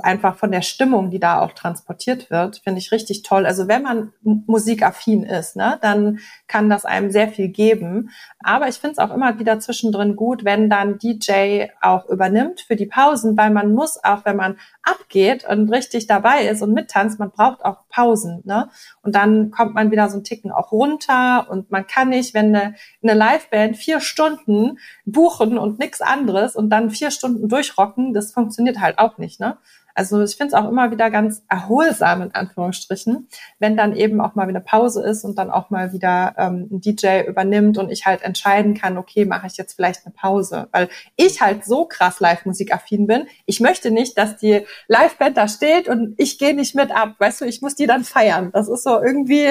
einfach 0.04 0.37
von 0.37 0.52
der 0.52 0.62
Stimmung, 0.62 1.11
die 1.11 1.21
da 1.21 1.40
auch 1.40 1.52
transportiert 1.52 2.30
wird, 2.30 2.59
finde 2.59 2.78
ich 2.80 2.92
richtig 2.92 3.23
toll. 3.23 3.47
Also 3.47 3.68
wenn 3.68 3.82
man 3.82 4.12
musikaffin 4.23 5.23
ist, 5.23 5.56
ne, 5.56 5.78
dann 5.80 6.18
kann 6.47 6.68
das 6.68 6.85
einem 6.85 7.11
sehr 7.11 7.28
viel 7.28 7.49
geben. 7.49 8.11
Aber 8.40 8.68
ich 8.68 8.76
finde 8.76 8.92
es 8.92 8.99
auch 8.99 9.14
immer 9.14 9.38
wieder 9.38 9.61
zwischendrin 9.61 10.16
gut, 10.16 10.44
wenn 10.44 10.68
dann 10.68 10.99
DJ 10.99 11.66
auch 11.80 12.09
übernimmt 12.09 12.61
für 12.61 12.76
die 12.76 12.87
Pausen, 12.87 13.37
weil 13.37 13.50
man 13.50 13.73
muss 13.73 14.02
auch, 14.02 14.25
wenn 14.25 14.37
man 14.37 14.59
abgeht 14.82 15.44
und 15.49 15.71
richtig 15.71 16.06
dabei 16.06 16.47
ist 16.47 16.62
und 16.62 16.73
mittanzt, 16.73 17.18
man 17.18 17.30
braucht 17.30 17.64
auch 17.64 17.88
Pausen. 17.88 18.42
Ne? 18.44 18.68
Und 19.02 19.14
dann 19.14 19.50
kommt 19.50 19.75
man 19.75 19.90
wieder 19.90 20.09
so 20.09 20.18
ein 20.18 20.25
Ticken 20.25 20.50
auch 20.50 20.73
runter 20.73 21.47
und 21.49 21.71
man 21.71 21.87
kann 21.87 22.09
nicht, 22.09 22.35
wenn 22.35 22.54
eine, 22.54 22.75
eine 23.02 23.14
Liveband 23.14 23.76
vier 23.76 24.00
Stunden 24.00 24.78
buchen 25.04 25.59
und 25.59 25.78
nichts 25.78 26.00
anderes 26.00 26.56
und 26.56 26.71
dann 26.71 26.90
vier 26.90 27.11
Stunden 27.11 27.49
durchrocken, 27.49 28.12
das 28.12 28.32
funktioniert 28.32 28.80
halt 28.80 28.99
auch 28.99 29.18
nicht. 29.18 29.40
Ne? 29.40 29.56
Also 29.94 30.22
ich 30.22 30.37
finde 30.37 30.54
es 30.54 30.54
auch 30.54 30.68
immer 30.68 30.90
wieder 30.90 31.11
ganz 31.11 31.42
erholsam, 31.49 32.22
in 32.22 32.34
Anführungsstrichen, 32.34 33.28
wenn 33.58 33.76
dann 33.76 33.94
eben 33.94 34.20
auch 34.20 34.34
mal 34.34 34.49
wieder 34.49 34.61
Pause 34.61 35.02
ist 35.02 35.25
und 35.25 35.38
dann 35.38 35.50
auch 35.50 35.70
mal 35.70 35.92
wieder 35.92 36.34
ähm, 36.38 36.68
ein 36.70 36.80
DJ 36.80 37.22
übernimmt 37.26 37.78
und 37.78 37.90
ich 37.90 38.06
halt 38.06 38.22
entscheiden 38.22 38.75
kann, 38.75 38.99
okay, 38.99 39.25
mache 39.25 39.46
ich 39.46 39.56
jetzt 39.56 39.75
vielleicht 39.75 40.04
eine 40.04 40.14
Pause. 40.14 40.68
Weil 40.72 40.88
ich 41.16 41.40
halt 41.40 41.64
so 41.64 41.84
krass 41.84 42.20
Live-Musik-affin 42.20 43.06
bin. 43.06 43.26
Ich 43.46 43.61
möchte 43.61 43.90
nicht, 43.90 44.16
dass 44.18 44.37
die 44.37 44.66
Live-Band 44.88 45.37
da 45.37 45.49
steht 45.49 45.88
und 45.88 46.14
ich 46.18 46.38
gehe 46.38 46.54
nicht 46.54 46.75
mit 46.75 46.90
ab. 46.90 47.14
Weißt 47.18 47.40
du, 47.40 47.44
ich 47.44 47.62
muss 47.62 47.75
die 47.75 47.87
dann 47.87 48.04
feiern. 48.04 48.50
Das 48.52 48.68
ist 48.68 48.84
so 48.84 49.00
irgendwie 49.02 49.49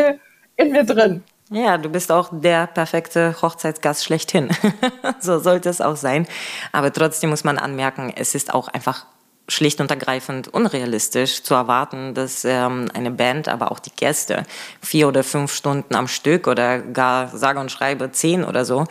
in 0.56 0.72
mir 0.72 0.84
drin. 0.84 1.24
Ja, 1.54 1.78
du 1.78 1.90
bist 1.90 2.14
auch 2.14 2.30
der 2.32 2.66
perfekte 2.66 3.36
Hochzeitsgast 3.42 4.06
schlechthin. 4.06 4.52
so 5.20 5.38
sollte 5.40 5.68
es 5.68 5.82
auch 5.82 5.98
sein. 5.98 6.26
Aber 6.72 6.94
trotzdem 6.94 7.30
muss 7.30 7.44
man 7.44 7.58
anmerken, 7.58 8.14
es 8.16 8.36
ist 8.36 8.54
auch 8.54 8.70
einfach 8.70 9.06
schlicht 9.52 9.82
und 9.82 9.92
ergreifend 9.92 10.48
unrealistisch 10.48 11.44
zu 11.44 11.54
erwarten, 11.54 12.14
dass 12.14 12.46
ähm, 12.46 12.90
eine 12.94 13.12
Band, 13.12 13.48
aber 13.48 13.72
auch 13.72 13.80
die 13.80 13.92
Gäste 13.92 14.46
vier 14.82 15.08
oder 15.08 15.24
fünf 15.24 15.54
Stunden 15.54 15.96
am 15.96 16.08
Stück 16.08 16.48
oder 16.48 16.80
gar 16.80 17.28
sage 17.36 17.60
und 17.60 17.72
schreibe 17.72 18.12
zehn 18.12 18.44
oder 18.44 18.66
so 18.66 18.86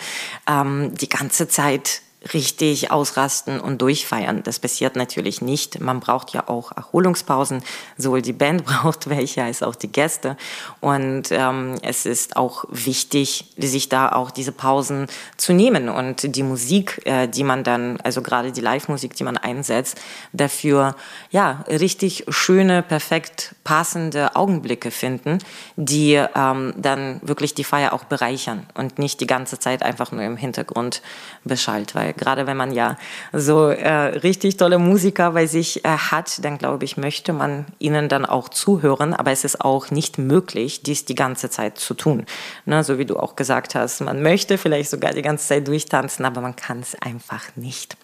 ähm, 0.49 0.95
die 0.95 1.09
ganze 1.09 1.49
Zeit 1.49 2.03
richtig 2.35 2.91
ausrasten 2.91 3.61
und 3.61 3.81
durchfeiern. 3.81 4.43
Das 4.43 4.59
passiert 4.59 4.95
natürlich 4.95 5.41
nicht. 5.41 5.81
Man 5.81 6.01
braucht 6.01 6.33
ja 6.33 6.49
auch 6.49 6.73
Erholungspausen. 6.73 7.63
Sowohl 7.97 8.21
die 8.21 8.33
Band 8.33 8.65
braucht 8.67 9.09
welche 9.09 9.43
als 9.43 9.63
auch 9.63 9.75
die 9.75 9.91
Gäste. 9.91 10.37
Und 10.81 11.31
ähm, 11.31 11.77
es 11.83 12.05
ist 12.05 12.37
auch 12.37 12.65
wichtig, 12.69 13.47
sich 13.57 13.89
da 13.89 14.13
auch 14.13 14.31
diese 14.31 14.53
Pausen 14.53 15.07
zu 15.37 15.53
nehmen 15.53 15.89
und 15.89 16.37
die 16.37 16.43
Musik, 16.43 17.01
äh, 17.07 17.27
die 17.27 17.45
man 17.45 17.65
dann, 17.65 17.99
also 18.03 18.21
gerade 18.21 18.53
die 18.53 18.61
Live-Musik, 18.61 19.15
die 19.15 19.25
man 19.25 19.39
einsetzt, 19.39 19.99
dafür 20.33 20.97
ja 21.31 21.65
richtig 21.69 22.27
schöne, 22.29 22.83
perfekt 22.83 23.55
passende 23.65 24.37
Augenblicke 24.37 24.91
finden, 24.91 25.39
die 25.77 26.15
ähm, 26.35 26.75
dann 26.77 27.21
wirklich 27.23 27.55
die 27.55 27.65
Feier 27.65 27.93
auch 27.93 28.05
bereichern 28.05 28.67
und 28.75 28.99
nicht 28.99 29.21
die 29.21 29.27
ganze 29.27 29.59
Zeit 29.59 29.83
einfach 29.83 30.13
nur 30.13 30.23
im 30.23 30.37
Hintergrund 30.37 31.03
beschallt, 31.45 31.95
weil 31.95 32.10
gerade 32.13 32.47
wenn 32.47 32.57
man 32.57 32.73
ja 32.73 32.97
so 33.33 33.69
äh, 33.69 33.91
richtig 33.91 34.57
tolle 34.57 34.79
Musiker 34.79 35.33
bei 35.33 35.47
sich 35.47 35.85
äh, 35.85 35.89
hat, 35.89 36.45
dann 36.45 36.59
glaube 36.59 36.85
ich, 36.85 36.97
möchte 36.97 37.33
man 37.33 37.67
ihnen 37.79 38.09
dann 38.09 38.27
auch 38.27 38.49
zuhören, 38.49 39.15
aber 39.15 39.31
es 39.31 39.45
ist 39.45 39.61
auch 39.61 39.91
nicht 39.91 40.19
möglich, 40.19 40.83
dies 40.83 41.05
die 41.05 41.15
ganze 41.15 41.51
Zeit 41.51 41.79
zu 41.79 41.95
tun. 41.95 42.27
Ne, 42.65 42.85
so 42.85 42.99
wie 42.99 43.07
du 43.07 43.17
auch 43.17 43.37
gesagt 43.37 43.75
hast, 43.75 44.01
man 44.01 44.23
möchte 44.23 44.59
vielleicht 44.59 44.91
sogar 44.91 45.13
die 45.13 45.23
ganze 45.23 45.49
Zeit 45.49 45.69
durchtanzen, 45.69 46.25
aber 46.25 46.41
man 46.41 46.57
kann 46.57 46.81
es 46.81 46.95
einfach 47.01 47.45
nicht. 47.57 47.97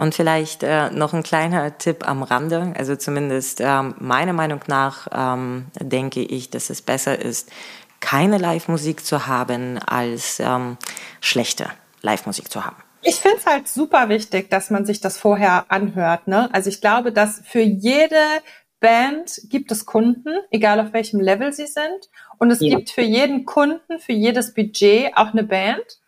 Und 0.00 0.14
vielleicht 0.14 0.62
äh, 0.62 0.88
noch 0.90 1.12
ein 1.12 1.22
kleiner 1.22 1.76
Tipp 1.76 2.08
am 2.08 2.22
Rande. 2.22 2.72
Also 2.74 2.96
zumindest 2.96 3.60
äh, 3.60 3.82
meiner 3.98 4.32
Meinung 4.32 4.60
nach 4.66 5.08
ähm, 5.12 5.66
denke 5.78 6.22
ich, 6.22 6.48
dass 6.48 6.70
es 6.70 6.80
besser 6.80 7.18
ist, 7.18 7.50
keine 8.00 8.38
Live-Musik 8.38 9.04
zu 9.04 9.26
haben, 9.26 9.78
als 9.78 10.40
ähm, 10.40 10.78
schlechte 11.20 11.70
Live-Musik 12.00 12.50
zu 12.50 12.64
haben. 12.64 12.76
Ich 13.02 13.16
finde 13.16 13.38
es 13.38 13.46
halt 13.46 13.68
super 13.68 14.08
wichtig, 14.08 14.50
dass 14.50 14.70
man 14.70 14.84
sich 14.84 15.00
das 15.00 15.16
vorher 15.18 15.66
anhört. 15.68 16.26
Ne? 16.26 16.52
Also 16.52 16.68
ich 16.68 16.80
glaube, 16.80 17.12
dass 17.12 17.40
für 17.44 17.60
jede 17.60 18.20
Band 18.80 19.42
gibt 19.48 19.70
es 19.70 19.86
Kunden, 19.86 20.30
egal 20.50 20.80
auf 20.80 20.92
welchem 20.92 21.20
Level 21.20 21.52
sie 21.52 21.66
sind. 21.66 22.10
Und 22.38 22.50
es 22.50 22.60
ja. 22.60 22.76
gibt 22.76 22.90
für 22.90 23.02
jeden 23.02 23.44
Kunden, 23.44 23.98
für 23.98 24.12
jedes 24.12 24.54
Budget 24.54 25.16
auch 25.16 25.32
eine 25.32 25.44
Band. 25.44 26.00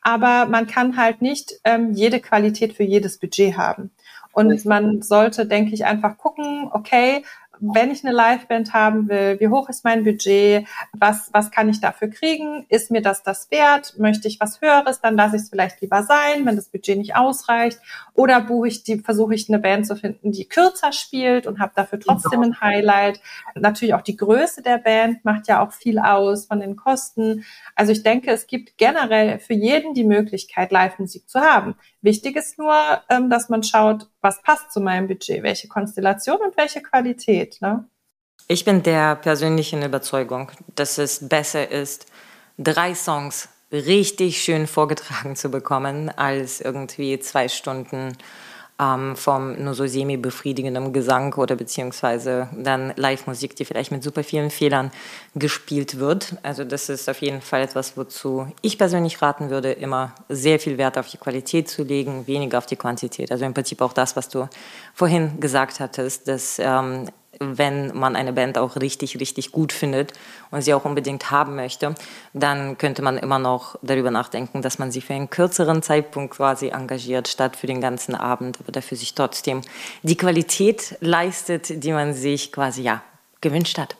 Aber 0.00 0.46
man 0.46 0.66
kann 0.66 0.96
halt 0.96 1.22
nicht 1.22 1.54
ähm, 1.64 1.92
jede 1.92 2.20
Qualität 2.20 2.74
für 2.74 2.84
jedes 2.84 3.18
Budget 3.18 3.56
haben. 3.56 3.90
Und 4.32 4.64
man 4.64 5.02
sollte, 5.02 5.46
denke 5.46 5.74
ich, 5.74 5.84
einfach 5.84 6.16
gucken, 6.16 6.68
okay, 6.72 7.24
wenn 7.60 7.90
ich 7.90 8.04
eine 8.04 8.14
Liveband 8.14 8.72
haben 8.72 9.08
will, 9.08 9.38
wie 9.40 9.48
hoch 9.48 9.68
ist 9.68 9.84
mein 9.84 10.04
Budget, 10.04 10.66
was, 10.92 11.30
was 11.32 11.50
kann 11.50 11.68
ich 11.68 11.80
dafür 11.80 12.08
kriegen, 12.08 12.66
ist 12.68 12.90
mir 12.90 13.02
das 13.02 13.22
das 13.22 13.50
wert, 13.50 13.98
möchte 13.98 14.28
ich 14.28 14.40
was 14.40 14.60
Höheres, 14.60 15.00
dann 15.00 15.16
lasse 15.16 15.36
ich 15.36 15.42
es 15.42 15.50
vielleicht 15.50 15.80
lieber 15.80 16.02
sein, 16.02 16.44
wenn 16.44 16.56
das 16.56 16.68
Budget 16.68 16.98
nicht 16.98 17.16
ausreicht, 17.16 17.78
oder 18.14 18.40
buche 18.40 18.68
ich 18.68 18.82
die, 18.82 18.98
versuche 18.98 19.34
ich 19.34 19.48
eine 19.48 19.58
Band 19.58 19.86
zu 19.86 19.96
finden, 19.96 20.32
die 20.32 20.46
kürzer 20.46 20.92
spielt 20.92 21.46
und 21.46 21.60
habe 21.60 21.72
dafür 21.74 22.00
trotzdem 22.00 22.42
ein 22.42 22.60
Highlight. 22.60 23.20
Natürlich 23.54 23.94
auch 23.94 24.02
die 24.02 24.16
Größe 24.16 24.62
der 24.62 24.78
Band 24.78 25.24
macht 25.24 25.48
ja 25.48 25.64
auch 25.64 25.72
viel 25.72 25.98
aus 25.98 26.46
von 26.46 26.60
den 26.60 26.76
Kosten. 26.76 27.44
Also 27.74 27.92
ich 27.92 28.02
denke, 28.02 28.30
es 28.30 28.46
gibt 28.46 28.76
generell 28.78 29.38
für 29.38 29.54
jeden 29.54 29.94
die 29.94 30.04
Möglichkeit, 30.04 30.72
Live-Musik 30.72 31.28
zu 31.28 31.40
haben. 31.40 31.76
Wichtig 32.02 32.36
ist 32.36 32.58
nur, 32.58 32.74
ähm, 33.08 33.30
dass 33.30 33.48
man 33.48 33.62
schaut, 33.62 34.08
was 34.20 34.42
passt 34.42 34.72
zu 34.72 34.80
meinem 34.80 35.08
Budget, 35.08 35.42
welche 35.42 35.68
Konstellation 35.68 36.38
und 36.38 36.56
welche 36.56 36.82
Qualität. 36.82 37.58
Ne? 37.60 37.88
Ich 38.48 38.64
bin 38.64 38.82
der 38.82 39.16
persönlichen 39.16 39.82
Überzeugung, 39.82 40.50
dass 40.74 40.98
es 40.98 41.28
besser 41.28 41.70
ist, 41.70 42.06
drei 42.56 42.94
Songs 42.94 43.48
richtig 43.72 44.42
schön 44.42 44.66
vorgetragen 44.66 45.36
zu 45.36 45.50
bekommen, 45.50 46.08
als 46.08 46.60
irgendwie 46.60 47.18
zwei 47.20 47.48
Stunden 47.48 48.16
ähm, 48.80 49.16
vom 49.16 49.62
nur 49.62 49.74
so 49.74 49.86
semi-befriedigenden 49.86 50.92
Gesang 50.92 51.34
oder 51.34 51.56
beziehungsweise 51.56 52.48
dann 52.52 52.92
Live-Musik, 52.96 53.56
die 53.56 53.64
vielleicht 53.64 53.90
mit 53.90 54.02
super 54.02 54.22
vielen 54.22 54.50
Fehlern 54.50 54.90
gespielt 55.34 55.98
wird. 55.98 56.36
Also 56.42 56.64
das 56.64 56.88
ist 56.88 57.08
auf 57.08 57.20
jeden 57.20 57.40
Fall 57.40 57.62
etwas, 57.62 57.96
wozu 57.96 58.46
ich 58.62 58.78
persönlich 58.78 59.20
raten 59.20 59.50
würde, 59.50 59.72
immer 59.72 60.14
sehr 60.28 60.60
viel 60.60 60.78
Wert 60.78 60.96
auf 60.96 61.08
die 61.08 61.18
Qualität 61.18 61.68
zu 61.68 61.82
legen, 61.82 62.26
weniger 62.26 62.58
auf 62.58 62.66
die 62.66 62.76
Quantität. 62.76 63.32
Also 63.32 63.44
im 63.44 63.54
Prinzip 63.54 63.80
auch 63.80 63.92
das, 63.92 64.16
was 64.16 64.28
du 64.28 64.48
vorhin 64.94 65.40
gesagt 65.40 65.80
hattest, 65.80 66.28
dass 66.28 66.58
ähm, 66.58 67.06
wenn 67.38 67.96
man 67.96 68.16
eine 68.16 68.32
Band 68.32 68.58
auch 68.58 68.76
richtig, 68.76 69.20
richtig 69.20 69.52
gut 69.52 69.72
findet 69.72 70.12
und 70.50 70.62
sie 70.62 70.74
auch 70.74 70.84
unbedingt 70.84 71.30
haben 71.30 71.56
möchte, 71.56 71.94
dann 72.32 72.78
könnte 72.78 73.02
man 73.02 73.18
immer 73.18 73.38
noch 73.38 73.76
darüber 73.82 74.10
nachdenken, 74.10 74.62
dass 74.62 74.78
man 74.78 74.90
sie 74.90 75.00
für 75.00 75.14
einen 75.14 75.30
kürzeren 75.30 75.82
Zeitpunkt 75.82 76.34
quasi 76.34 76.68
engagiert, 76.68 77.28
statt 77.28 77.56
für 77.56 77.66
den 77.66 77.80
ganzen 77.80 78.14
Abend, 78.14 78.58
aber 78.60 78.72
dafür 78.72 78.96
sich 78.96 79.14
trotzdem 79.14 79.62
die 80.02 80.16
Qualität 80.16 80.96
leistet, 81.00 81.84
die 81.84 81.92
man 81.92 82.14
sich 82.14 82.52
quasi 82.52 82.82
ja 82.82 83.02
gewünscht 83.40 83.78
hat. 83.78 83.96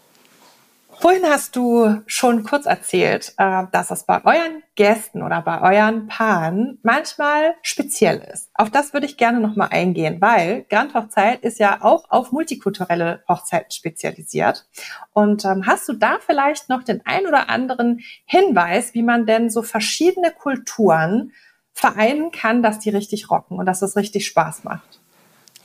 Vorhin 1.01 1.25
hast 1.27 1.55
du 1.55 2.03
schon 2.07 2.43
kurz 2.43 2.67
erzählt, 2.67 3.33
äh, 3.39 3.65
dass 3.71 3.93
es 3.93 4.03
bei 4.03 4.25
euren 4.25 4.65
Gästen 4.75 5.23
oder 5.23 5.43
bei 5.43 5.61
euren 5.61 6.09
Paaren 6.09 6.81
manchmal 6.83 7.55
speziell 7.63 8.19
ist. 8.33 8.51
Auf 8.55 8.71
das 8.71 8.93
würde 8.93 9.07
ich 9.07 9.17
gerne 9.17 9.39
nochmal 9.39 9.69
eingehen, 9.71 10.21
weil 10.21 10.65
Grand 10.69 10.95
Hochzeit 10.95 11.43
ist 11.43 11.61
ja 11.61 11.79
auch 11.83 12.11
auf 12.11 12.33
multikulturelle 12.33 13.23
Hochzeiten 13.29 13.71
spezialisiert. 13.71 14.67
Und 15.13 15.45
ähm, 15.45 15.67
hast 15.67 15.89
du 15.89 15.93
da 15.93 16.19
vielleicht 16.19 16.69
noch 16.69 16.83
den 16.83 17.01
ein 17.05 17.29
oder 17.29 17.49
anderen 17.49 18.01
Hinweis, 18.25 18.93
wie 18.95 19.05
man 19.05 19.25
denn 19.25 19.51
so 19.51 19.63
verschiedene 19.63 20.33
Kulturen 20.33 21.33
vereinen 21.73 22.33
kann, 22.33 22.61
dass 22.61 22.81
die 22.81 22.91
richtig 22.91 23.31
rocken 23.31 23.57
und 23.57 23.67
dass 23.67 23.83
es 23.83 23.95
richtig 23.95 24.27
Spaß 24.27 24.65
macht? 24.65 24.98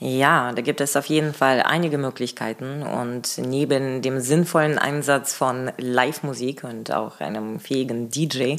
Ja, 0.06 0.52
da 0.52 0.62
gibt 0.62 0.82
es 0.82 0.98
auf 0.98 1.06
jeden 1.06 1.34
Fall 1.34 1.62
einige 1.62 1.98
Möglichkeiten 1.98 2.84
und 2.84 3.38
neben 3.38 4.02
dem 4.02 4.20
sinnvollen 4.20 4.78
Einsatz 4.78 5.34
von 5.34 5.72
Live-Musik 5.78 6.66
und 6.66 6.92
auch 6.92 7.22
einem 7.22 7.62
fähigen 7.62 8.10
DJ 8.10 8.58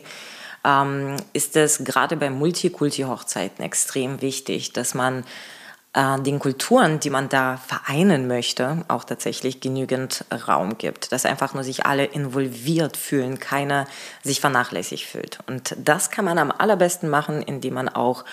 ähm, 0.65 1.17
ist 1.35 1.55
es 1.55 1.85
gerade 1.85 2.17
bei 2.17 2.31
Multikulti-Hochzeiten 2.31 3.63
extrem 3.63 4.23
wichtig, 4.23 4.73
dass 4.73 4.95
man 4.95 5.23
äh, 5.93 6.19
den 6.19 6.39
Kulturen, 6.39 6.99
die 6.99 7.11
man 7.11 7.29
da 7.29 7.59
vereinen 7.59 8.27
möchte, 8.27 8.83
auch 8.89 9.05
tatsächlich 9.05 9.61
genügend 9.61 10.25
Raum 10.49 10.79
gibt, 10.79 11.13
dass 11.13 11.27
einfach 11.27 11.53
nur 11.53 11.63
sich 11.63 11.85
alle 11.85 12.07
involviert 12.07 12.97
fühlen, 12.97 13.39
keiner 13.39 13.87
sich 14.23 14.41
vernachlässigt 14.41 15.05
fühlt. 15.05 15.41
Und 15.47 15.77
das 15.77 16.11
kann 16.11 16.25
man 16.25 16.39
am 16.39 16.51
allerbesten 16.51 17.11
machen, 17.11 17.43
indem 17.43 17.75
man 17.75 17.91
auch 17.91 18.25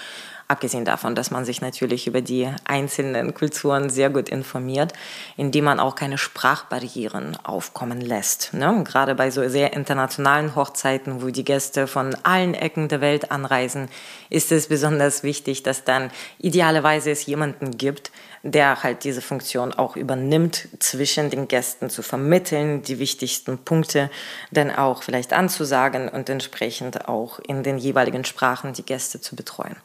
Abgesehen 0.51 0.84
davon, 0.84 1.15
dass 1.15 1.31
man 1.31 1.46
sich 1.46 1.62
natürlich 1.62 2.08
über 2.08 2.20
die 2.20 2.50
einzelnen 2.65 3.34
Kulturen 3.34 3.89
sehr 3.89 4.10
gut 4.10 4.27
informiert, 4.27 4.91
indem 5.38 5.63
man 5.63 5.79
auch 5.79 5.96
keine 5.96 6.17
Sprachbarrieren 6.17 7.38
aufkommen 7.46 8.01
lässt. 8.01 8.53
Ne? 8.53 8.84
Gerade 8.84 9.15
bei 9.15 9.31
so 9.31 9.48
sehr 9.48 9.72
internationalen 9.72 10.53
Hochzeiten, 10.53 11.22
wo 11.22 11.29
die 11.29 11.46
Gäste 11.46 11.88
von 11.88 12.17
allen 12.24 12.53
Ecken 12.53 12.89
der 12.89 13.00
Welt 13.00 13.31
anreisen, 13.31 13.88
ist 14.29 14.51
es 14.51 14.67
besonders 14.67 15.24
wichtig, 15.24 15.63
dass 15.63 15.86
dann 15.86 16.12
idealerweise 16.38 17.12
es 17.12 17.25
jemanden 17.25 17.77
gibt, 17.77 18.12
der 18.43 18.83
halt 18.83 19.03
diese 19.03 19.21
Funktion 19.21 19.74
auch 19.74 19.95
übernimmt, 19.95 20.67
zwischen 20.79 21.29
den 21.29 21.48
Gästen 21.48 21.89
zu 21.89 22.01
vermitteln, 22.01 22.81
die 22.81 23.00
wichtigsten 23.00 23.57
Punkte 23.60 24.10
dann 24.51 24.71
auch 24.71 25.03
vielleicht 25.03 25.33
anzusagen 25.33 26.10
und 26.10 26.29
entsprechend 26.29 27.07
auch 27.07 27.39
in 27.39 27.63
den 27.63 27.77
jeweiligen 27.77 28.25
Sprachen 28.25 28.74
die 28.74 28.83
Gäste 28.83 29.21
zu 29.21 29.36
betreuen. 29.36 29.75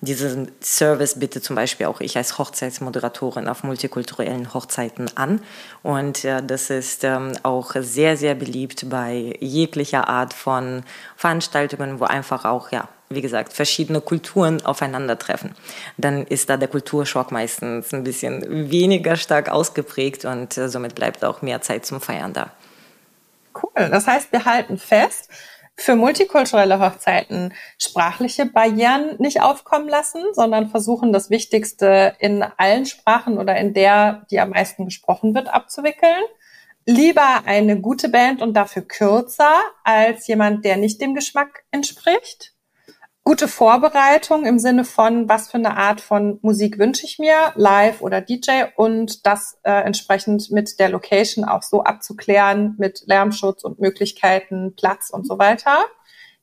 Diesen 0.00 0.52
Service 0.60 1.18
bitte 1.18 1.40
zum 1.40 1.56
Beispiel 1.56 1.86
auch 1.86 2.00
ich 2.00 2.16
als 2.16 2.36
Hochzeitsmoderatorin 2.36 3.48
auf 3.48 3.64
multikulturellen 3.64 4.52
Hochzeiten 4.52 5.06
an. 5.16 5.40
Und 5.82 6.24
äh, 6.26 6.42
das 6.42 6.68
ist 6.68 7.04
ähm, 7.04 7.32
auch 7.42 7.72
sehr, 7.78 8.18
sehr 8.18 8.34
beliebt 8.34 8.90
bei 8.90 9.34
jeglicher 9.40 10.08
Art 10.08 10.34
von 10.34 10.82
Veranstaltungen, 11.16 12.00
wo 12.00 12.04
einfach 12.04 12.44
auch, 12.44 12.70
ja, 12.70 12.88
wie 13.14 13.22
gesagt, 13.22 13.52
verschiedene 13.52 14.00
Kulturen 14.00 14.64
aufeinandertreffen. 14.64 15.54
Dann 15.96 16.26
ist 16.26 16.50
da 16.50 16.56
der 16.56 16.68
Kulturschock 16.68 17.32
meistens 17.32 17.92
ein 17.92 18.04
bisschen 18.04 18.70
weniger 18.70 19.16
stark 19.16 19.50
ausgeprägt 19.50 20.24
und 20.24 20.56
äh, 20.56 20.68
somit 20.68 20.94
bleibt 20.94 21.24
auch 21.24 21.42
mehr 21.42 21.62
Zeit 21.62 21.86
zum 21.86 22.00
Feiern 22.00 22.32
da. 22.32 22.50
Cool. 23.54 23.88
Das 23.90 24.06
heißt, 24.06 24.32
wir 24.32 24.44
halten 24.44 24.78
fest, 24.78 25.30
für 25.76 25.96
multikulturelle 25.96 26.78
Hochzeiten 26.78 27.52
sprachliche 27.78 28.46
Barrieren 28.46 29.16
nicht 29.18 29.42
aufkommen 29.42 29.88
lassen, 29.88 30.22
sondern 30.32 30.68
versuchen, 30.68 31.12
das 31.12 31.30
Wichtigste 31.30 32.14
in 32.20 32.42
allen 32.42 32.86
Sprachen 32.86 33.38
oder 33.38 33.56
in 33.56 33.74
der, 33.74 34.24
die 34.30 34.38
am 34.38 34.50
meisten 34.50 34.84
gesprochen 34.84 35.34
wird, 35.34 35.52
abzuwickeln. 35.52 36.22
Lieber 36.86 37.42
eine 37.46 37.80
gute 37.80 38.08
Band 38.08 38.42
und 38.42 38.54
dafür 38.54 38.82
kürzer 38.82 39.54
als 39.82 40.26
jemand, 40.26 40.64
der 40.64 40.76
nicht 40.76 41.00
dem 41.00 41.14
Geschmack 41.14 41.64
entspricht 41.70 42.53
gute 43.24 43.48
Vorbereitung 43.48 44.44
im 44.44 44.58
Sinne 44.58 44.84
von, 44.84 45.28
was 45.28 45.50
für 45.50 45.56
eine 45.56 45.76
Art 45.76 46.02
von 46.02 46.38
Musik 46.42 46.78
wünsche 46.78 47.06
ich 47.06 47.18
mir, 47.18 47.52
live 47.56 48.02
oder 48.02 48.20
DJ 48.20 48.64
und 48.76 49.26
das 49.26 49.58
äh, 49.62 49.72
entsprechend 49.72 50.50
mit 50.50 50.78
der 50.78 50.90
Location 50.90 51.46
auch 51.46 51.62
so 51.62 51.82
abzuklären 51.82 52.74
mit 52.78 53.04
Lärmschutz 53.06 53.64
und 53.64 53.80
Möglichkeiten, 53.80 54.74
Platz 54.76 55.08
und 55.08 55.26
so 55.26 55.38
weiter, 55.38 55.84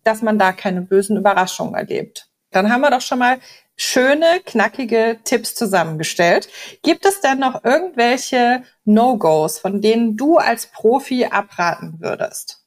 dass 0.03 0.23
man 0.23 0.39
da 0.39 0.51
keine 0.51 0.81
bösen 0.81 1.17
Überraschungen 1.17 1.75
erlebt. 1.75 2.27
Dann 2.49 2.73
haben 2.73 2.81
wir 2.81 2.89
doch 2.89 3.01
schon 3.01 3.19
mal 3.19 3.37
schöne, 3.77 4.41
knackige 4.43 5.19
Tipps 5.23 5.53
zusammengestellt. 5.53 6.49
Gibt 6.81 7.05
es 7.05 7.21
denn 7.21 7.39
noch 7.39 7.63
irgendwelche 7.63 8.63
No-Gos, 8.85 9.59
von 9.59 9.81
denen 9.81 10.17
du 10.17 10.37
als 10.37 10.65
Profi 10.65 11.25
abraten 11.25 11.97
würdest? 11.99 12.65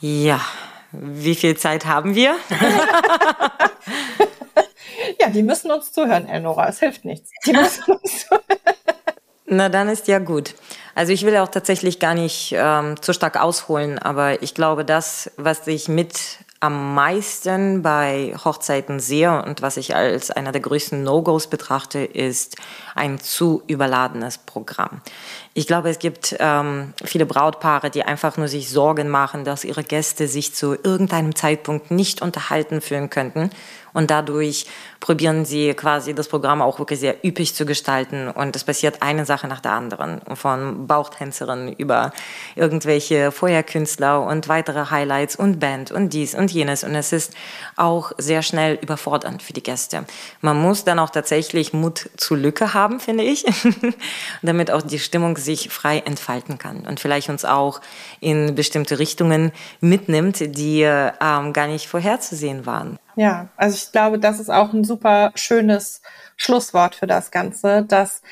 Ja, 0.00 0.40
wie 0.92 1.34
viel 1.34 1.56
Zeit 1.56 1.86
haben 1.86 2.14
wir? 2.14 2.34
ja, 5.20 5.28
die 5.28 5.42
müssen 5.42 5.70
uns 5.70 5.92
zuhören, 5.92 6.28
Elnora. 6.28 6.68
Es 6.68 6.80
hilft 6.80 7.04
nichts. 7.04 7.30
Die 7.46 7.52
müssen 7.52 7.84
uns 7.92 8.26
zuhören. 8.28 8.44
Na, 9.46 9.68
dann 9.68 9.88
ist 9.88 10.06
ja 10.08 10.18
gut. 10.18 10.54
Also 10.94 11.12
ich 11.12 11.24
will 11.24 11.36
auch 11.38 11.48
tatsächlich 11.48 11.98
gar 11.98 12.14
nicht 12.14 12.54
ähm, 12.56 13.00
zu 13.00 13.12
stark 13.12 13.40
ausholen, 13.40 13.98
aber 13.98 14.42
ich 14.42 14.54
glaube, 14.54 14.84
das, 14.84 15.30
was 15.36 15.66
ich 15.66 15.88
mit 15.88 16.38
am 16.62 16.94
meisten 16.94 17.80
bei 17.80 18.34
Hochzeiten 18.44 19.00
sehe 19.00 19.42
und 19.42 19.62
was 19.62 19.78
ich 19.78 19.96
als 19.96 20.30
einer 20.30 20.52
der 20.52 20.60
größten 20.60 21.02
No-Gos 21.02 21.46
betrachte, 21.46 22.00
ist 22.00 22.56
ein 22.94 23.18
zu 23.18 23.62
überladenes 23.66 24.36
Programm. 24.36 25.00
Ich 25.54 25.66
glaube, 25.66 25.88
es 25.88 25.98
gibt 25.98 26.36
ähm, 26.38 26.92
viele 27.02 27.24
Brautpaare, 27.24 27.88
die 27.88 28.02
einfach 28.04 28.36
nur 28.36 28.46
sich 28.46 28.68
Sorgen 28.68 29.08
machen, 29.08 29.44
dass 29.44 29.64
ihre 29.64 29.82
Gäste 29.82 30.28
sich 30.28 30.54
zu 30.54 30.74
irgendeinem 30.74 31.34
Zeitpunkt 31.34 31.90
nicht 31.90 32.20
unterhalten 32.20 32.82
fühlen 32.82 33.08
könnten 33.08 33.50
und 33.92 34.10
dadurch 34.10 34.66
probieren 35.00 35.44
sie 35.44 35.74
quasi 35.74 36.14
das 36.14 36.28
Programm 36.28 36.62
auch 36.62 36.78
wirklich 36.78 37.00
sehr 37.00 37.24
üppig 37.24 37.54
zu 37.54 37.64
gestalten 37.64 38.28
und 38.28 38.54
es 38.54 38.64
passiert 38.64 39.02
eine 39.02 39.24
Sache 39.24 39.48
nach 39.48 39.60
der 39.60 39.72
anderen. 39.72 40.20
Von 40.34 40.86
Bauchtänzerin 40.86 41.72
über 41.72 42.12
irgendwelche 42.54 43.32
Feuerkünstler 43.32 44.22
und 44.22 44.48
weitere 44.48 44.90
Highlights 44.90 45.36
und 45.36 45.58
Band 45.58 45.90
und 45.90 46.12
dies 46.12 46.34
und 46.34 46.52
jenes 46.52 46.84
und 46.84 46.94
es 46.94 47.12
ist 47.12 47.34
auch 47.76 48.12
sehr 48.18 48.42
schnell 48.42 48.78
überfordernd 48.80 49.42
für 49.42 49.52
die 49.52 49.62
Gäste. 49.62 50.04
Man 50.40 50.60
muss 50.60 50.84
dann 50.84 50.98
auch 50.98 51.10
tatsächlich 51.10 51.72
Mut 51.72 52.10
zur 52.16 52.36
Lücke 52.36 52.74
haben, 52.74 53.00
finde 53.00 53.24
ich, 53.24 53.44
damit 54.42 54.70
auch 54.70 54.82
die 54.82 54.98
Stimmung 54.98 55.36
sich 55.36 55.70
frei 55.70 55.98
entfalten 56.00 56.58
kann 56.58 56.86
und 56.86 57.00
vielleicht 57.00 57.28
uns 57.28 57.44
auch 57.44 57.80
in 58.20 58.54
bestimmte 58.54 58.98
Richtungen 58.98 59.52
mitnimmt, 59.80 60.40
die 60.40 60.82
ähm, 60.82 61.52
gar 61.52 61.66
nicht 61.66 61.88
vorherzusehen 61.88 62.66
waren. 62.66 62.98
Ja, 63.20 63.50
also 63.58 63.76
ich 63.76 63.92
glaube, 63.92 64.18
das 64.18 64.40
ist 64.40 64.48
auch 64.48 64.72
ein 64.72 64.82
super 64.82 65.32
schönes 65.34 66.00
Schlusswort 66.38 66.94
für 66.94 67.06
das 67.06 67.30
Ganze, 67.30 67.84
dass 67.84 68.22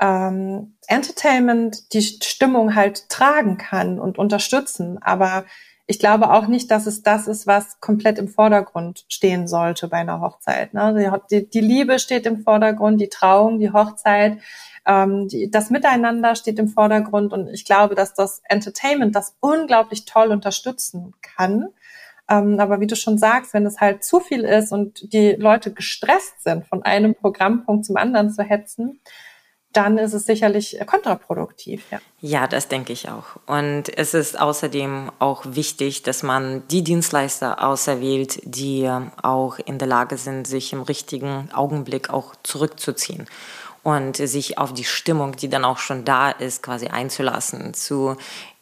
ähm, 0.00 0.76
Entertainment 0.86 1.92
die 1.92 2.02
Stimmung 2.02 2.76
halt 2.76 3.08
tragen 3.08 3.58
kann 3.58 3.98
und 3.98 4.18
unterstützen. 4.18 5.02
Aber 5.02 5.46
ich 5.88 5.98
glaube 5.98 6.32
auch 6.32 6.46
nicht, 6.46 6.70
dass 6.70 6.86
es 6.86 7.02
das 7.02 7.26
ist, 7.26 7.48
was 7.48 7.80
komplett 7.80 8.18
im 8.18 8.28
Vordergrund 8.28 9.04
stehen 9.08 9.48
sollte 9.48 9.88
bei 9.88 9.96
einer 9.96 10.20
Hochzeit. 10.20 10.74
Ne? 10.74 11.20
Die, 11.28 11.50
die 11.50 11.60
Liebe 11.60 11.98
steht 11.98 12.24
im 12.24 12.44
Vordergrund, 12.44 13.00
die 13.00 13.08
Trauung, 13.08 13.58
die 13.58 13.72
Hochzeit, 13.72 14.38
ähm, 14.86 15.26
die, 15.26 15.50
das 15.50 15.70
Miteinander 15.70 16.36
steht 16.36 16.60
im 16.60 16.68
Vordergrund. 16.68 17.32
Und 17.32 17.48
ich 17.48 17.64
glaube, 17.64 17.96
dass 17.96 18.14
das 18.14 18.42
Entertainment 18.44 19.16
das 19.16 19.34
unglaublich 19.40 20.04
toll 20.04 20.28
unterstützen 20.28 21.14
kann. 21.20 21.70
Ähm, 22.28 22.58
aber 22.58 22.80
wie 22.80 22.86
du 22.86 22.96
schon 22.96 23.18
sagst, 23.18 23.54
wenn 23.54 23.66
es 23.66 23.80
halt 23.80 24.04
zu 24.04 24.20
viel 24.20 24.44
ist 24.44 24.72
und 24.72 25.12
die 25.12 25.32
Leute 25.32 25.72
gestresst 25.72 26.42
sind, 26.42 26.66
von 26.66 26.82
einem 26.82 27.14
Programmpunkt 27.14 27.84
zum 27.84 27.96
anderen 27.96 28.30
zu 28.30 28.42
hetzen, 28.42 29.00
dann 29.76 29.98
ist 29.98 30.14
es 30.14 30.24
sicherlich 30.24 30.78
kontraproduktiv. 30.86 31.84
Ja. 31.90 31.98
ja, 32.20 32.46
das 32.46 32.68
denke 32.68 32.92
ich 32.94 33.10
auch. 33.10 33.36
Und 33.46 33.96
es 33.96 34.14
ist 34.14 34.40
außerdem 34.40 35.12
auch 35.18 35.44
wichtig, 35.46 36.02
dass 36.02 36.22
man 36.22 36.66
die 36.68 36.82
Dienstleister 36.82 37.62
auserwählt, 37.62 38.40
die 38.44 38.90
auch 39.22 39.58
in 39.58 39.78
der 39.78 39.88
Lage 39.88 40.16
sind, 40.16 40.46
sich 40.46 40.72
im 40.72 40.82
richtigen 40.82 41.50
Augenblick 41.52 42.08
auch 42.08 42.34
zurückzuziehen 42.42 43.26
und 43.82 44.16
sich 44.16 44.58
auf 44.58 44.72
die 44.72 44.84
Stimmung, 44.84 45.36
die 45.36 45.48
dann 45.48 45.64
auch 45.64 45.78
schon 45.78 46.04
da 46.04 46.30
ist, 46.30 46.62
quasi 46.62 46.88
einzulassen, 46.88 47.74
zu 47.74 48.16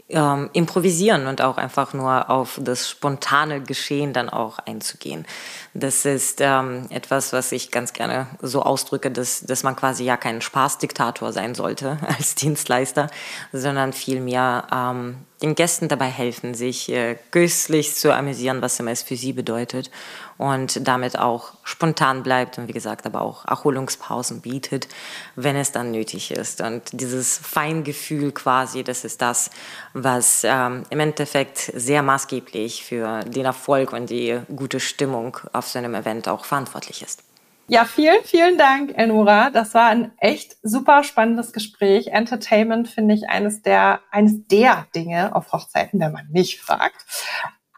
ähm, 0.09 0.51
improvisieren 0.53 1.27
und 1.27 1.41
auch 1.41 1.57
einfach 1.57 1.95
nur 1.95 2.29
auf 2.31 2.61
das 2.63 2.91
spontane 2.91 3.63
Geschehen 3.63 4.13
dann 4.13 4.29
auch 4.29 4.59
einzugehen. 4.59 5.27
Das 5.73 6.05
ist 6.05 6.41
ähm, 6.41 6.87
etwas, 6.91 7.33
was 7.33 7.53
ich 7.53 7.71
ganz 7.71 7.93
gerne 7.95 8.27
so 8.43 8.63
ausdrücke, 8.63 9.11
dass, 9.11 9.41
dass 9.41 9.63
man 9.63 9.77
quasi 9.77 10.05
ja 10.05 10.17
kein 10.17 10.43
Spaßdiktator 10.43 11.33
sein 11.33 11.55
sollte 11.55 11.99
als 12.07 12.35
Dienstleister, 12.35 13.09
sondern 13.53 13.93
vielmehr 13.93 14.67
ähm, 14.73 15.17
den 15.45 15.55
Gästen 15.55 15.89
dabei 15.89 16.07
helfen, 16.07 16.55
sich 16.55 16.91
äh, 16.91 17.17
göstlich 17.31 17.95
zu 17.95 18.15
amüsieren, 18.15 18.63
was 18.63 18.81
immer 18.81 18.93
es 18.93 19.03
für 19.03 19.17
sie 19.17 19.33
bedeutet 19.35 19.91
und 20.39 20.87
damit 20.89 21.19
auch 21.19 21.53
spontan 21.65 22.23
bleibt 22.23 22.57
und 22.57 22.67
wie 22.69 22.73
gesagt 22.73 23.05
aber 23.05 23.21
auch 23.21 23.45
Erholungspausen 23.45 24.41
bietet, 24.41 24.89
wenn 25.37 25.55
es 25.57 25.71
dann 25.71 25.91
nötig 25.91 26.31
ist. 26.31 26.63
Und 26.63 26.83
dieses 26.93 27.37
Feingefühl 27.37 28.33
quasi, 28.33 28.85
das 28.85 29.05
ist 29.05 29.21
das, 29.21 29.51
was 29.93 30.45
ähm, 30.45 30.85
im 30.89 31.01
Endeffekt 31.01 31.59
sehr 31.59 32.03
maßgeblich 32.03 32.85
für 32.85 33.21
den 33.25 33.45
Erfolg 33.45 33.93
und 33.93 34.09
die 34.09 34.41
gute 34.55 34.81
Stimmung 34.81 35.37
auf 35.53 35.69
so 35.69 35.79
einem 35.79 35.95
Event 35.95 36.27
auch 36.27 36.47
verantwortlich 36.47 37.03
ist. 37.03 37.24
Ja, 37.67 37.87
vielen, 37.87 38.23
vielen 38.25 38.59
Dank, 38.59 38.93
Elnora. 38.95 39.49
Das 39.49 39.73
war 39.73 39.89
ein 39.89 40.13
echt 40.19 40.57
super 40.63 41.03
spannendes 41.03 41.53
Gespräch. 41.55 42.09
Entertainment 42.09 42.89
finde 42.89 43.15
ich 43.15 43.31
eines 43.31 43.63
der, 43.63 44.01
eines 44.11 44.47
der 44.49 44.87
Dinge 44.95 45.35
auf 45.35 45.51
Hochzeiten, 45.53 45.99
wenn 45.99 46.13
man 46.13 46.29
mich 46.31 46.61
fragt. 46.61 47.07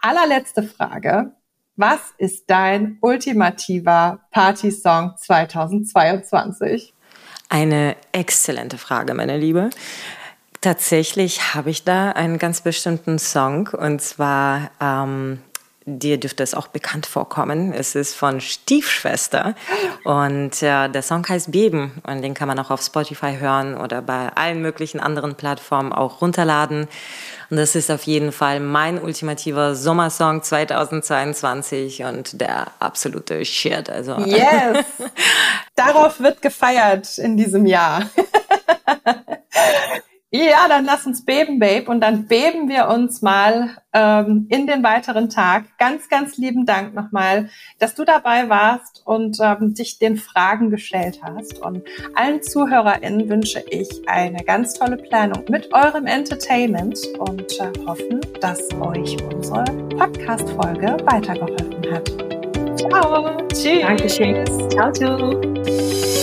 Allerletzte 0.01 0.64
Frage. 0.64 1.33
Was 1.77 2.01
ist 2.18 2.51
dein 2.51 2.99
ultimativer 3.01 4.20
Party-Song 4.33 5.14
2022? 5.18 6.92
Eine 7.49 7.96
exzellente 8.11 8.79
Frage, 8.79 9.14
meine 9.14 9.37
Liebe. 9.37 9.70
Tatsächlich 10.62 11.55
habe 11.55 11.70
ich 11.70 11.85
da 11.85 12.11
einen 12.11 12.38
ganz 12.38 12.62
bestimmten 12.62 13.20
Song 13.20 13.68
und 13.68 14.03
zwar 14.03 14.70
ähm, 14.81 15.38
dir 15.87 16.18
dürfte 16.18 16.42
es 16.42 16.55
auch 16.55 16.66
bekannt 16.66 17.07
vorkommen. 17.07 17.72
Es 17.72 17.94
ist 17.94 18.14
von 18.14 18.40
Stiefschwester 18.40 19.55
und 20.03 20.62
äh, 20.62 20.88
der 20.88 21.03
Song 21.03 21.27
heißt 21.27 21.53
Beben 21.53 22.03
und 22.05 22.22
den 22.22 22.35
kann 22.35 22.49
man 22.49 22.59
auch 22.59 22.70
auf 22.70 22.83
Spotify 22.83 23.37
hören 23.38 23.77
oder 23.77 24.03
bei 24.03 24.29
allen 24.35 24.61
möglichen 24.61 24.99
anderen 24.99 25.37
Plattformen 25.37 25.92
auch 25.92 26.20
runterladen. 26.20 26.88
Und 27.51 27.57
das 27.57 27.77
ist 27.77 27.90
auf 27.90 28.03
jeden 28.03 28.33
Fall 28.33 28.59
mein 28.59 29.01
ultimativer 29.01 29.77
Sommersong 29.77 30.42
2022 30.42 32.03
und 32.03 32.40
der 32.40 32.66
absolute 32.81 33.44
Shit. 33.44 33.88
Also. 33.88 34.18
Yes! 34.18 34.85
Darauf 35.77 36.18
wird 36.18 36.42
gefeiert 36.42 37.16
in 37.18 37.37
diesem 37.37 37.64
Jahr. 37.64 38.11
Ja, 40.37 40.68
dann 40.68 40.85
lass 40.85 41.07
uns 41.07 41.25
beben, 41.25 41.59
Babe. 41.59 41.90
Und 41.90 42.01
dann 42.01 42.27
beben 42.27 42.68
wir 42.68 42.88
uns 42.88 43.22
mal 43.22 43.70
ähm, 43.92 44.46
in 44.51 44.66
den 44.66 44.83
weiteren 44.83 45.31
Tag. 45.31 45.64
Ganz, 45.79 46.09
ganz 46.09 46.37
lieben 46.37 46.66
Dank 46.66 46.94
nochmal, 46.94 47.49
dass 47.79 47.94
du 47.94 48.05
dabei 48.05 48.49
warst 48.49 49.03
und 49.07 49.38
ähm, 49.40 49.75
dich 49.75 49.99
den 49.99 50.16
Fragen 50.16 50.70
gestellt 50.70 51.20
hast. 51.22 51.59
Und 51.59 51.83
allen 52.14 52.42
ZuhörerInnen 52.42 53.29
wünsche 53.29 53.64
ich 53.70 53.88
eine 54.07 54.44
ganz 54.44 54.75
tolle 54.75 54.99
Planung 54.99 55.44
mit 55.49 55.72
eurem 55.72 56.07
Entertainment 56.07 56.99
und 57.18 57.53
äh, 57.59 57.72
hoffen, 57.87 58.20
dass 58.40 58.61
euch 58.81 59.16
unsere 59.33 59.64
Podcast-Folge 59.96 60.99
weitergeholfen 61.05 61.92
hat. 61.92 62.11
Ciao. 62.79 63.37
Tschüss. 63.49 63.81
Dankeschön. 63.81 64.44
Ciao, 64.70 64.92
ciao. 64.92 66.15